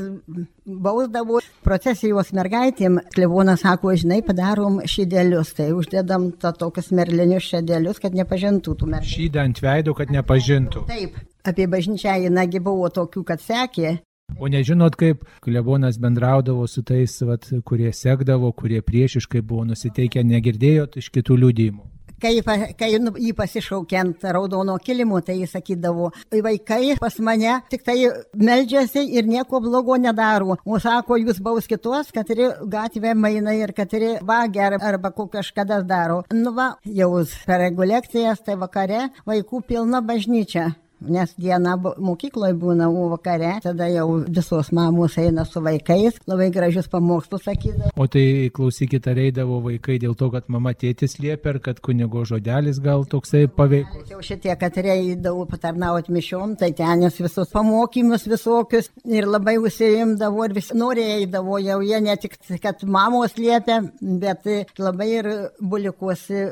bausdavo. 0.64 1.42
Procesijos 1.66 2.32
mergaitėm 2.32 2.96
klebonas 3.12 3.60
sako, 3.66 3.92
žinai, 3.92 4.22
padarom 4.24 4.80
šydelius, 4.88 5.52
tai 5.58 5.68
uždedam 5.76 6.30
to 6.40 6.52
tokius 6.62 6.88
merlinius 6.96 7.50
šydelius, 7.50 8.00
kad 8.00 8.16
nepažintų 8.16 8.76
tų 8.80 8.88
mergaičių. 8.94 9.16
Šydą 9.18 9.44
ant 9.44 9.60
veido, 9.60 9.96
kad 10.00 10.16
nepažintų. 10.16 10.86
Taip, 10.88 11.20
apie 11.44 11.68
bažnyčią 11.68 12.16
jinagi 12.24 12.64
buvo 12.64 12.88
tokių, 12.88 13.26
kad 13.28 13.44
sekė. 13.44 13.98
O 14.36 14.48
nežinot, 14.48 14.96
kaip 14.96 15.28
klebonas 15.44 16.00
bendraudavo 16.00 16.64
su 16.68 16.80
tais, 16.88 17.20
vat, 17.24 17.48
kurie 17.68 17.92
sekdavo, 17.92 18.48
kurie 18.56 18.80
priešiškai 18.84 19.44
buvo 19.44 19.68
nusiteikę, 19.68 20.24
negirdėjot 20.24 21.00
iš 21.00 21.12
kitų 21.12 21.40
liūdimų. 21.44 21.97
Kai, 22.20 22.40
kai 22.78 22.90
nu, 22.98 23.12
jį 23.14 23.32
pasišaukė 23.38 23.98
ant 24.00 24.24
raudono 24.34 24.74
kilimo, 24.82 25.20
tai 25.22 25.36
jis 25.40 25.52
sakydavo, 25.54 26.10
vaikai 26.32 26.96
pas 26.98 27.18
mane 27.22 27.60
tik 27.70 27.84
tai 27.86 27.96
meldžiasi 28.34 29.04
ir 29.18 29.28
nieko 29.30 29.60
blogo 29.62 29.96
nedaro. 29.96 30.56
O 30.66 30.78
sako, 30.82 31.18
jūs 31.22 31.38
baus 31.42 31.68
kitos, 31.70 32.10
kad 32.14 32.28
ir 32.34 32.42
gatvė 32.66 33.14
maina 33.14 33.54
ir 33.54 33.72
kad 33.72 33.92
ir 33.94 34.18
vagia 34.22 34.66
ar- 34.66 34.80
arba 34.82 35.12
kažkada 35.12 35.82
daro. 35.86 36.24
Nu 36.32 36.52
va, 36.52 36.72
jau 36.84 37.12
per 37.46 37.60
reguliakcijas, 37.60 38.42
tai 38.44 38.56
vakare 38.56 39.10
vaikų 39.26 39.62
pilna 39.66 40.00
bažnyčia. 40.02 40.74
Nes 41.00 41.30
diena 41.38 41.76
mokykloje 41.78 42.56
būna, 42.58 42.88
o 42.90 43.06
vakare 43.12 43.52
tada 43.62 43.86
jau 43.90 44.06
visos 44.26 44.72
mamos 44.74 45.14
eina 45.20 45.44
su 45.46 45.62
vaikais, 45.62 46.16
labai 46.26 46.48
gražius 46.54 46.88
pamokslus 46.90 47.44
sakydavo. 47.46 47.92
O 47.94 48.06
tai 48.10 48.50
klausykit, 48.54 49.06
ar 49.06 49.20
eidavo 49.22 49.60
vaikai 49.62 50.00
dėl 50.02 50.16
to, 50.18 50.30
kad 50.32 50.48
mama 50.50 50.72
tėtis 50.74 51.18
liepia, 51.22 51.54
ar 51.54 51.60
kad 51.62 51.78
kunigo 51.84 52.24
žodelis 52.26 52.80
gal 52.82 53.06
toksai 53.06 53.44
paveikus. 53.46 54.08
Jau 54.10 54.18
šitie, 54.24 54.50
kad 54.58 54.80
reidavau 54.88 55.46
patarnauti 55.50 56.14
mišiom, 56.16 56.56
tai 56.58 56.72
ten 56.78 57.06
jis 57.06 57.20
visus 57.28 57.54
pamokymus 57.54 58.26
visokius 58.30 58.90
ir 59.06 59.30
labai 59.30 59.58
užsiimdavo 59.62 60.48
ir 60.48 60.56
visi 60.58 60.78
norėdavo, 60.78 61.60
jau 61.62 61.78
jie 61.86 62.02
ne 62.02 62.18
tik, 62.18 62.34
kad 62.62 62.82
mamos 62.82 63.38
liepia, 63.38 63.84
bet 64.02 64.50
labai 64.82 65.08
ir 65.20 65.30
bulikuosi 65.62 66.48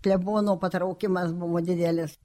klebono 0.00 0.56
patraukimas 0.56 1.32
buvo 1.36 1.60
didelis. 1.60 2.16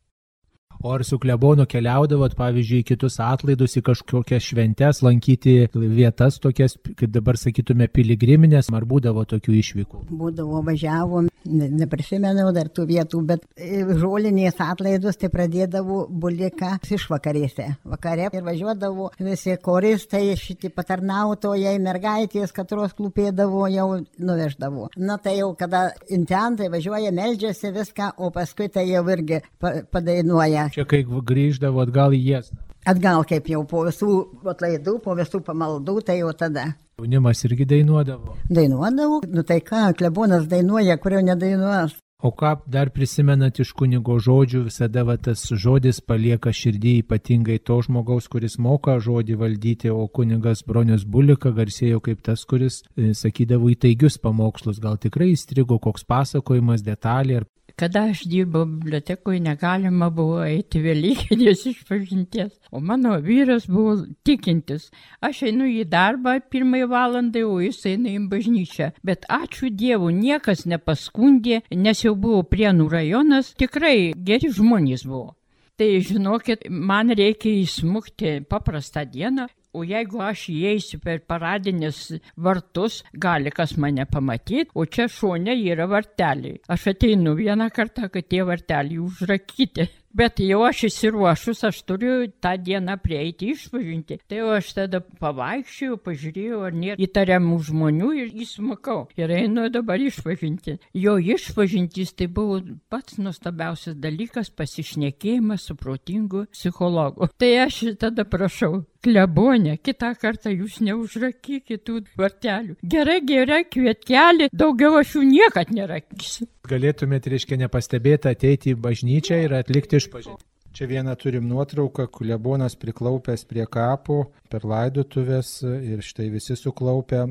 O 0.85 0.91
ar 0.93 1.01
su 1.03 1.17
klebonu 1.17 1.63
keliaudavot, 1.65 2.35
pavyzdžiui, 2.37 2.83
į 2.83 2.85
kitus 2.91 3.15
atlaidus, 3.23 3.73
į 3.79 3.81
kažkokias 3.87 4.45
šventes, 4.51 4.99
lankyti 5.01 5.55
vietas 5.73 6.37
tokias, 6.37 6.75
kaip 6.99 7.09
dabar 7.09 7.39
sakytume, 7.41 7.87
piligriminės, 7.89 8.69
ar 8.69 8.85
būdavo 8.85 9.23
tokių 9.31 9.55
išvykų? 9.63 10.01
Būdavo 10.13 10.61
važiavom, 10.67 11.31
ne- 11.49 11.69
neprisimenu 11.79 12.51
dar 12.53 12.69
tų 12.69 12.85
vietų, 12.91 13.21
bet 13.31 13.47
e, 13.57 13.81
žolinės 13.97 14.61
atlaidus 14.61 15.17
tai 15.17 15.31
pradėdavo 15.33 16.03
bulika 16.09 16.75
iš 16.85 17.07
vakarėse. 17.09 17.65
Vakare 17.95 18.29
ir 18.29 18.45
važiuodavo 18.45 19.09
visi 19.25 19.57
koristai, 19.65 20.35
šitie 20.37 20.69
patarnautojai, 20.69 21.79
mergaitės, 21.81 22.53
katros 22.53 22.93
klūpėdavo, 22.93 23.65
jau 23.73 23.87
nuveždavo. 24.21 24.91
Na 25.01 25.17
tai 25.17 25.39
jau 25.39 25.49
kada 25.57 25.87
intentai 26.13 26.69
važiuoja, 26.69 27.09
meldžiasi 27.09 27.73
viską, 27.73 28.13
o 28.21 28.29
paskui 28.29 28.69
tai 28.69 28.85
jau 28.91 29.01
irgi 29.09 29.41
pa 29.57 29.79
padainuoja. 29.89 30.69
Čia 30.75 30.83
kai 30.83 31.05
grįždavo 31.07 31.79
atgal 31.85 32.11
į 32.11 32.17
jas. 32.33 32.49
Atgal 32.83 33.23
kaip 33.29 33.45
jau 33.47 33.61
po 33.63 33.85
visų 33.87 34.09
atlaidų, 34.51 34.97
po 35.05 35.13
visų 35.15 35.39
pamaldų, 35.47 36.01
tai 36.03 36.17
jau 36.17 36.33
tada. 36.35 36.65
Jaunimas 36.99 37.45
irgi 37.47 37.63
dainuodavo. 37.71 38.35
Dainuodavau, 38.51 39.21
nu 39.31 39.43
tai 39.47 39.61
ką, 39.63 39.85
klebonas 39.95 40.49
dainuoja, 40.51 40.97
kurio 40.99 41.23
nedainuos. 41.23 41.95
O 42.23 42.31
ką 42.31 42.53
dar 42.71 42.89
prisimenat 42.95 43.59
iš 43.59 43.73
kunigo 43.75 44.15
žodžių, 44.23 44.61
visada 44.69 45.03
va, 45.03 45.17
tas 45.19 45.41
žodis 45.63 45.99
palieka 45.99 46.53
širdį 46.55 46.93
ypatingai 47.01 47.57
to 47.59 47.81
žmogaus, 47.83 48.29
kuris 48.31 48.55
moka 48.57 48.95
žodį 49.03 49.35
valdyti, 49.41 49.91
o 49.91 50.07
kunigas 50.07 50.63
Bronius 50.63 51.03
Bulika 51.03 51.51
garsėjo 51.51 51.99
kaip 52.05 52.23
tas, 52.23 52.45
kuris 52.47 52.79
e, 52.95 53.11
sakydavo 53.11 53.67
įtaigius 53.73 54.15
pamokslus. 54.23 54.79
Gal 54.79 54.95
tikrai 54.95 55.33
įstrigo 55.33 55.75
koks 55.83 56.07
pasakojimas, 56.07 56.87
detalė 56.87 57.41
ar 57.41 57.49
Kada 57.75 58.05
aš 58.09 58.21
dirbau 58.31 58.63
bibliotekoje, 58.65 59.39
negalima 59.43 60.07
buvo 60.07 60.37
eiti 60.47 60.79
Velykinės 60.79 61.65
išpažinties, 61.73 62.53
o 62.71 62.79
mano 62.79 63.17
vyras 63.19 63.65
buvo 63.67 63.97
tikintis. 64.23 64.85
Aš 65.19 65.41
einu 65.49 65.67
į 65.67 65.83
darbą 65.91 66.37
pirmąją 66.53 66.87
valandą, 66.93 67.43
o 67.43 67.57
jis 67.59 67.81
eina 67.91 68.13
į 68.13 68.21
bažnyčią. 68.31 68.93
Bet 69.03 69.27
ačiū 69.27 69.73
Dievui, 69.75 70.13
niekas 70.15 70.63
nepaskundė, 70.71 71.65
nes 71.75 72.04
jau 72.05 72.15
buvo 72.15 72.43
Prienų 72.47 72.87
rajonas, 72.91 73.53
tikrai 73.59 74.13
geri 74.15 74.51
žmonės 74.53 75.05
buvo. 75.09 75.33
Tai 75.75 75.89
žinokit, 76.07 76.69
man 76.69 77.11
reikia 77.11 77.51
įsmukti 77.65 78.37
paprastą 78.47 79.03
dieną, 79.11 79.49
o 79.75 79.83
jeigu 79.83 80.21
aš 80.23 80.45
įeisiu 80.53 81.01
per 81.03 81.19
paradinės 81.27 81.99
vartus, 82.39 83.01
gali 83.11 83.51
kas 83.51 83.75
mane 83.75 84.05
pamatyti, 84.07 84.69
o 84.71 84.85
čia 84.87 85.09
šone 85.11 85.57
yra 85.59 85.89
varteliai. 85.91 86.61
Aš 86.71 86.93
ateinu 86.93 87.35
vieną 87.35 87.67
kartą, 87.75 88.07
kad 88.13 88.29
tie 88.31 88.45
varteliai 88.47 89.01
užrakyti. 89.03 89.89
Bet 90.15 90.39
jau 90.39 90.61
aš 90.63 90.85
įsiruošus, 90.87 91.65
aš 91.67 91.81
turiu 91.83 92.29
tą 92.39 92.53
dieną 92.55 92.93
prieiti 93.03 93.49
išpažinti. 93.51 94.21
Tai 94.29 94.37
jau 94.39 94.53
aš 94.55 94.69
tada 94.77 95.01
pavaikščiojau, 95.19 95.97
pažiūrėjau, 96.05 96.59
ar 96.63 96.77
nėra 96.79 96.95
įtariamų 97.03 97.57
žmonių 97.67 98.11
ir 98.21 98.29
įsmukau. 98.45 99.09
Ir 99.19 99.33
einu 99.35 99.67
dabar 99.73 99.99
išpažinti. 99.99 100.77
Jo 100.95 101.17
išpažintys 101.19 102.15
tai 102.15 102.29
buvo 102.31 102.61
pats 102.87 103.19
nuostabiausias 103.19 103.99
dalykas- 103.99 104.53
pasišnekėjimas 104.59 105.67
su 105.67 105.75
protingu 105.75 106.45
psichologu. 106.55 107.27
Tai 107.35 107.51
aš 107.65 107.83
tada 107.99 108.23
prašau, 108.23 108.85
klebonė, 109.05 109.77
kitą 109.85 110.11
kartą 110.21 110.53
jūs 110.53 110.79
neužrakykit 110.85 111.85
tų 111.85 112.01
vartelių. 112.19 112.79
Gerai, 112.95 113.19
gerai, 113.25 113.61
kvietkelį, 113.69 114.49
daugiau 114.53 114.97
aš 115.01 115.15
jų 115.19 115.23
niekad 115.29 115.71
nerakysiu. 115.75 116.49
galėtumėte, 116.65 117.29
reiškia, 117.35 117.61
nepastebėti 117.61 118.31
ateiti 118.31 118.73
į 118.73 118.81
bažnyčią 118.81 119.45
ir 119.45 119.57
atlikti 119.61 120.01
išpažinti. 120.01 120.45
Čia 120.75 120.89
vieną 120.91 121.13
turim 121.15 121.45
nuotrauką, 121.47 122.09
klebonas 122.11 122.73
priklaupęs 122.75 123.45
prie 123.47 123.63
kapo 123.71 124.17
per 124.51 124.65
laidotuvės 124.67 125.61
ir 125.63 126.01
štai 126.03 126.25
visi 126.33 126.57
suklaupę, 126.59 127.21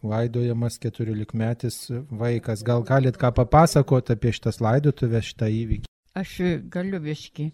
laidojamas 0.00 0.80
keturiolikmetis 0.80 1.82
vaikas. 2.08 2.62
Gal 2.64 2.80
galit 2.88 3.18
ką 3.20 3.28
papasakoti 3.36 4.16
apie 4.16 4.32
šitas 4.32 4.62
laidotuvės, 4.64 5.34
šitą 5.34 5.50
įvykį? 5.52 5.90
Aš 6.16 6.32
galiu 6.72 7.02
viski. 7.04 7.50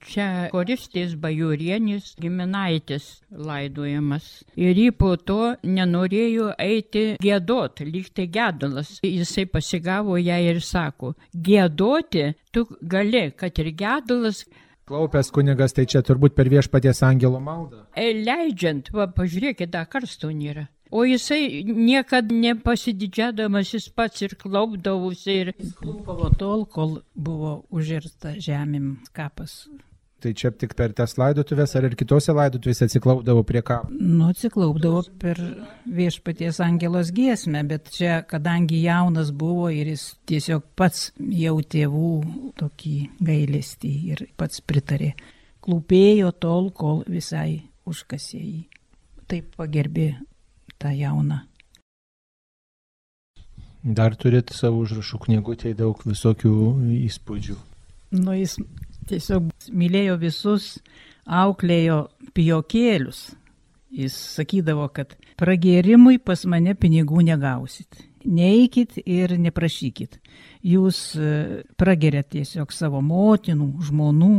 Čia 0.00 0.48
koristės 0.52 1.12
bajorienis 1.20 2.14
giminaitis 2.20 3.08
laidojamas. 3.30 4.28
Ir 4.56 4.78
jį 4.80 4.88
po 4.96 5.12
to 5.16 5.54
nenorėjo 5.62 6.54
eiti 6.56 7.04
gėdot, 7.20 7.84
lyg 7.84 8.08
tai 8.16 8.26
gedulas. 8.32 8.96
Jisai 9.04 9.44
pasigavo 9.50 10.16
ją 10.16 10.40
ir 10.48 10.62
sako, 10.64 11.12
gėdoti 11.34 12.30
tu 12.50 12.64
gali, 12.80 13.28
kad 13.36 13.60
ir 13.60 13.72
gedulas, 13.76 14.44
Klaupęs 14.90 15.28
kunigas, 15.30 15.70
tai 15.70 15.84
čia 15.86 16.00
turbūt 16.02 16.34
per 16.34 16.48
viešpaties 16.50 17.04
angelo 17.06 17.38
maldą. 17.38 17.84
e, 17.94 18.08
leidžiant, 18.26 18.88
va, 18.90 19.04
pažiūrėkit, 19.06 19.70
dar 19.70 19.86
karsto 19.86 20.32
nėra. 20.34 20.64
O 20.90 21.04
jisai 21.06 21.62
niekada 21.62 22.34
nepasididžiadamas 22.34 23.70
jis 23.76 23.86
pats 23.94 24.24
ir 24.26 24.34
klaupdavusi 24.40 25.36
ir 25.44 25.52
Klūpavo 25.78 26.32
tol, 26.40 26.64
kol 26.66 26.96
buvo 27.14 27.52
užirsta 27.70 28.34
žemėm 28.42 28.96
kapas. 29.14 29.68
Tai 30.20 30.34
čia 30.36 30.50
tik 30.52 30.74
per 30.76 30.92
tas 30.92 31.14
laidotuvės 31.16 31.72
ar 31.78 31.86
ir 31.88 31.94
kitose 31.96 32.34
laidotuvėse 32.36 32.84
atsiklaupdavo 32.90 33.40
prie 33.48 33.62
kapo. 33.64 33.88
Nu, 33.96 34.26
atsiklaupdavo 34.28 35.00
per 35.22 35.38
viešpaties 35.88 36.60
angelos 36.60 37.08
giesmę, 37.16 37.62
bet 37.68 37.88
čia, 37.94 38.18
kadangi 38.28 38.82
jaunas 38.82 39.30
buvo 39.32 39.70
ir 39.72 39.88
jis 39.94 40.04
tiesiog 40.28 40.66
pats 40.76 41.08
jau 41.16 41.54
tėvų 41.64 42.12
tokį 42.60 42.96
gailestį 43.30 43.92
ir 44.12 44.24
pats 44.36 44.60
pritarė. 44.60 45.14
Klūpėjo 45.64 46.34
tol, 46.36 46.68
kol 46.76 47.00
visai 47.08 47.62
užkasė 47.88 48.42
jį. 48.42 48.60
Taip 49.30 49.56
pagerbė 49.56 50.10
tą 50.76 50.92
jauną. 50.96 51.46
Dar 53.80 54.12
turit 54.20 54.52
savo 54.52 54.82
užrašų 54.84 55.24
knygutėje 55.24 55.80
daug 55.80 56.00
visokių 56.04 56.54
įspūdžių. 57.08 57.56
Nu, 58.20 58.34
jis 58.36 58.58
tiesiog 59.08 59.50
mylėjo 59.72 60.16
visus, 60.20 60.74
auklėjo 61.26 62.08
pijokėlius. 62.36 63.30
Jis 63.90 64.14
sakydavo, 64.36 64.86
kad 64.94 65.16
pragėrimui 65.40 66.20
pas 66.22 66.44
mane 66.46 66.76
pinigų 66.78 67.24
negausit. 67.26 68.04
Neikit 68.24 69.00
ir 69.02 69.34
neprašykit. 69.40 70.20
Jūs 70.62 71.00
e, 71.16 71.32
pragerėt 71.80 72.30
tiesiog 72.36 72.70
savo 72.76 73.00
motinų, 73.02 73.72
žmonų, 73.88 74.34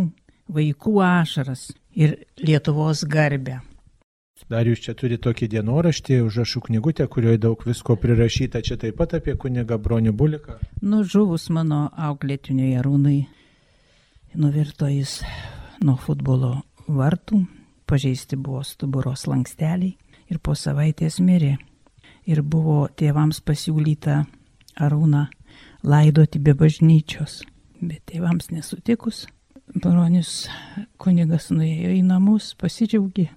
vaikų 0.52 0.96
ašaras 1.04 1.72
ir 1.98 2.22
Lietuvos 2.40 3.04
garbę. 3.10 3.60
Dar 4.52 4.68
jūs 4.68 4.82
čia 4.84 4.92
turite 4.98 5.22
tokį 5.30 5.48
dienoraštį, 5.54 6.18
užrašų 6.26 6.62
knygutę, 6.66 7.06
kurioje 7.08 7.40
daug 7.40 7.62
visko 7.64 7.96
prirašyta, 7.96 8.60
čia 8.66 8.76
taip 8.82 8.98
pat 9.00 9.14
apie 9.16 9.38
kunigą 9.40 9.78
Bronių 9.80 10.12
Buliką. 10.18 10.58
Nužuvus 10.84 11.46
mano 11.56 11.86
auklėtiniui 11.96 12.74
Arūnai, 12.82 13.22
nuvirto 14.36 14.88
jis 14.88 15.20
nuo 15.84 15.98
futbolo 16.00 16.62
vartų, 16.88 17.42
pažeisti 17.90 18.38
buvo 18.40 18.62
stuburos 18.68 19.26
lanksteliai 19.28 19.96
ir 20.32 20.40
po 20.40 20.56
savaitės 20.56 21.20
mirė. 21.24 21.58
Ir 22.30 22.44
buvo 22.46 22.86
tėvams 22.96 23.42
pasiūlyta 23.42 24.22
Arūną 24.82 25.26
laidoti 25.84 26.40
be 26.40 26.54
bažnyčios. 26.56 27.42
Bet 27.82 28.06
tėvams 28.12 28.52
nesutikus, 28.54 29.26
bronius 29.74 30.46
kunigas 31.02 31.50
nuėjo 31.52 31.96
į 31.98 32.04
namus, 32.06 32.54
pasidžiaugė. 32.62 33.32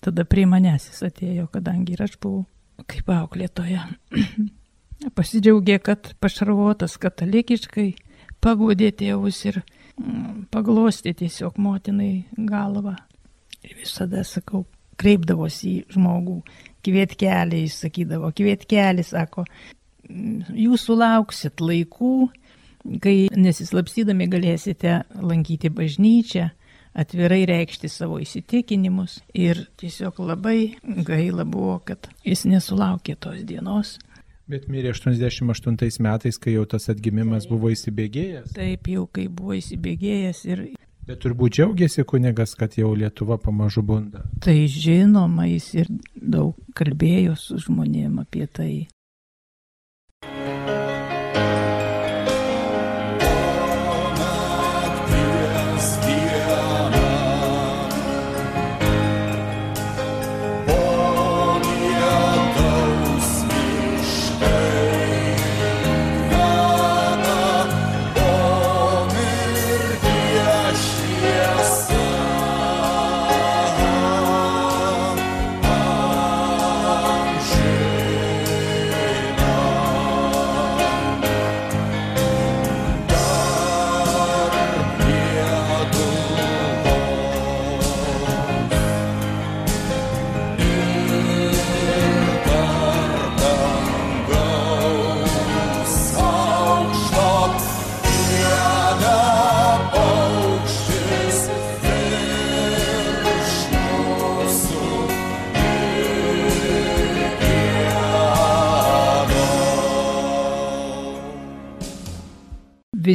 Tada 0.00 0.24
prie 0.24 0.46
manęs 0.48 0.88
jis 0.88 1.02
atėjo, 1.10 1.50
kadangi 1.52 1.94
ir 1.94 2.06
aš 2.06 2.16
buvau 2.22 2.46
kaip 2.88 3.12
auklėtoja. 3.12 3.84
Pasidžiaugė, 5.16 5.76
kad 5.84 6.14
pašarvotas 6.20 6.96
katalikiškai, 7.00 7.90
pagodė 8.40 8.90
tėvus 8.96 9.44
ir 9.48 9.60
paglostė 10.52 11.14
tiesiog 11.22 11.58
motinai 11.60 12.26
galvą. 12.36 12.96
Ir 13.64 13.76
visada 13.82 14.22
sakau, 14.24 14.64
kreipdavosi 15.00 15.70
į 15.70 15.96
žmogų, 15.96 16.38
kvietkelį, 16.84 17.64
jis 17.66 17.76
sakydavo, 17.84 18.30
kvietkelį, 18.36 19.04
sako, 19.04 19.44
jūs 20.56 20.86
sulauksit 20.88 21.60
laikų, 21.60 22.14
kai 23.04 23.16
nesislapstydami 23.36 24.28
galėsite 24.32 25.02
lankyti 25.20 25.70
bažnyčią, 25.72 26.48
atvirai 27.00 27.44
reikšti 27.46 27.88
savo 27.92 28.18
įsitikinimus 28.22 29.20
ir 29.36 29.66
tiesiog 29.80 30.18
labai 30.24 30.74
gaila 31.06 31.46
buvo, 31.46 31.78
kad 31.84 32.08
jis 32.26 32.46
nesulaukė 32.50 33.16
tos 33.20 33.44
dienos. 33.46 33.98
Bet 34.50 34.66
mirė 34.66 34.90
88 34.90 36.00
metais, 36.02 36.38
kai 36.42 36.56
jau 36.56 36.66
tas 36.66 36.90
atgimimas 36.90 37.46
buvo 37.46 37.70
įsibėgėjęs. 37.70 38.54
Taip 38.56 38.88
jau, 38.90 39.04
kai 39.06 39.28
buvo 39.30 39.54
įsibėgėjęs 39.58 40.44
ir 40.50 40.64
Bet 41.10 41.22
turbūt 41.24 41.56
džiaugiasi 41.56 42.04
kunigas, 42.06 42.52
kad 42.54 42.76
jau 42.78 42.92
Lietuva 42.94 43.38
pamažu 43.40 43.82
bunda. 43.82 44.20
Tai 44.44 44.54
žinoma, 44.70 45.48
jis 45.48 45.66
ir 45.82 45.88
daug 46.14 46.58
kalbėjo 46.78 47.34
su 47.40 47.58
žmonėm 47.64 48.20
apie 48.22 48.46
tai. 48.46 48.74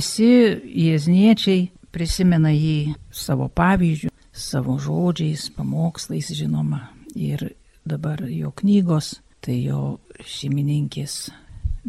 Visi 0.05 0.61
jėzniečiai 0.85 1.63
prisimena 1.89 2.51
jį 2.53 2.93
savo 3.09 3.47
pavyzdžių, 3.49 4.11
savo 4.29 4.75
žodžiais, 4.77 5.47
pamokslais, 5.55 6.27
žinoma. 6.29 6.91
Ir 7.17 7.41
dabar 7.89 8.21
jo 8.29 8.51
knygos, 8.53 9.15
tai 9.41 9.55
jo 9.63 9.95
šeimininkės 10.21 11.15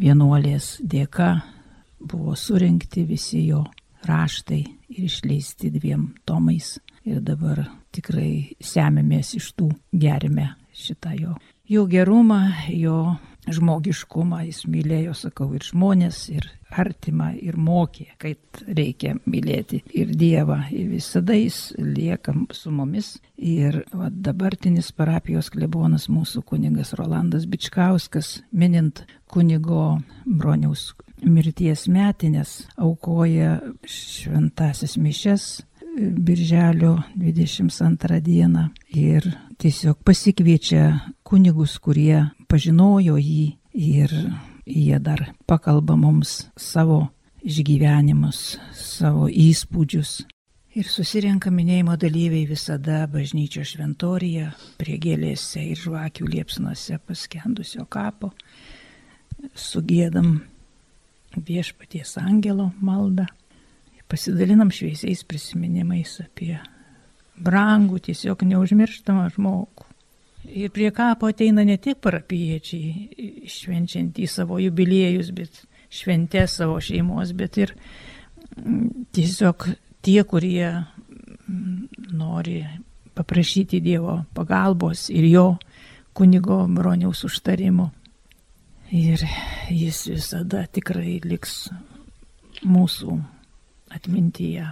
vienuolės 0.00 0.78
dėka 0.80 1.28
buvo 2.00 2.32
surinkti 2.40 3.04
visi 3.04 3.42
jo 3.50 3.66
raštai 4.08 4.62
ir 4.64 5.04
išleisti 5.10 5.74
dviem 5.76 6.08
tomais. 6.24 6.78
Ir 7.04 7.20
dabar 7.20 7.66
tikrai 7.92 8.56
semėmės 8.56 9.34
iš 9.36 9.50
tų 9.60 9.68
gerime 9.92 10.54
šitą 10.72 11.12
jo. 11.20 11.36
Jo 11.68 11.84
gerumą, 11.84 12.46
jo 12.72 13.18
žmogiškumą, 13.46 14.42
jis 14.48 14.64
mylėjo, 14.70 15.14
sakau, 15.16 15.48
ir 15.56 15.64
žmonės, 15.66 16.26
ir 16.34 16.48
artimą, 16.76 17.30
ir 17.38 17.56
mokė, 17.60 18.08
kaip 18.20 18.60
reikia 18.66 19.14
mylėti 19.26 19.82
ir 19.94 20.10
Dievą. 20.18 20.58
Ir 20.74 20.90
visada 20.96 21.36
jis 21.36 21.72
lieka 21.78 22.34
su 22.56 22.72
mumis. 22.74 23.16
Ir 23.36 23.82
va, 23.94 24.10
dabartinis 24.10 24.90
parapijos 24.96 25.50
klebonas 25.54 26.08
mūsų 26.12 26.42
kunigas 26.48 26.94
Rolandas 26.98 27.46
Bičkauskas, 27.50 28.40
minint 28.52 29.04
kunigo 29.30 30.00
broniaus 30.26 30.90
mirties 31.24 31.86
metinės, 31.88 32.66
aukoja 32.76 33.60
šventasis 33.88 34.96
mišes 35.00 35.48
Birželio 35.96 36.98
22 37.16 38.20
dieną 38.20 38.66
ir 38.92 39.24
tiesiog 39.56 40.02
pasikviečia 40.04 40.90
kunigus, 41.24 41.78
kurie 41.80 42.26
pažinojo 42.56 43.18
jį 43.20 43.58
ir 43.76 44.12
jie 44.64 44.96
dar 45.04 45.26
pakalba 45.44 45.92
mums 46.00 46.46
savo 46.56 47.10
išgyvenimus, 47.44 48.56
savo 48.72 49.28
įspūdžius. 49.28 50.22
Ir 50.76 50.88
susirenka 50.88 51.52
minėjimo 51.52 51.98
dalyviai 52.00 52.46
visada 52.48 53.02
bažnyčio 53.12 53.64
šventorija, 53.64 54.54
prie 54.80 54.96
gėlėse 55.00 55.60
ir 55.68 55.80
žvakių 55.80 56.28
liepsnuose 56.32 56.96
paskendusio 57.04 57.84
kapo, 57.92 58.32
sugėdam 59.52 60.38
viešpaties 61.36 62.16
angelo 62.22 62.70
maldą, 62.80 63.28
pasidalinam 64.08 64.72
šviesiais 64.72 65.26
prisiminimais 65.28 66.16
apie 66.24 66.54
brangų, 67.36 68.00
tiesiog 68.08 68.46
neužmirštamą 68.48 69.28
žmogų. 69.36 69.85
Ir 70.46 70.70
prie 70.70 70.90
kapo 70.94 71.30
ateina 71.30 71.64
ne 71.66 71.76
tik 71.82 71.98
parapiečiai, 72.04 73.46
švenčiantys 73.50 74.38
savo 74.38 74.58
jubiliejus, 74.62 75.32
bet 75.36 75.62
šventę 75.92 76.46
savo 76.50 76.78
šeimos, 76.80 77.32
bet 77.36 77.58
ir 77.58 77.74
mm, 78.56 79.06
tiesiog 79.16 79.68
tie, 80.04 80.22
kurie 80.24 80.70
mm, 80.70 82.12
nori 82.16 82.60
paprašyti 83.16 83.80
Dievo 83.80 84.20
pagalbos 84.36 85.08
ir 85.10 85.24
jo 85.30 85.46
kunigo 86.16 86.66
broniaus 86.68 87.24
užtarimo. 87.24 87.90
Ir 88.92 89.22
jis 89.70 90.04
visada 90.12 90.62
tikrai 90.70 91.18
liks 91.24 91.66
mūsų 92.62 93.16
atmintyje. 93.96 94.68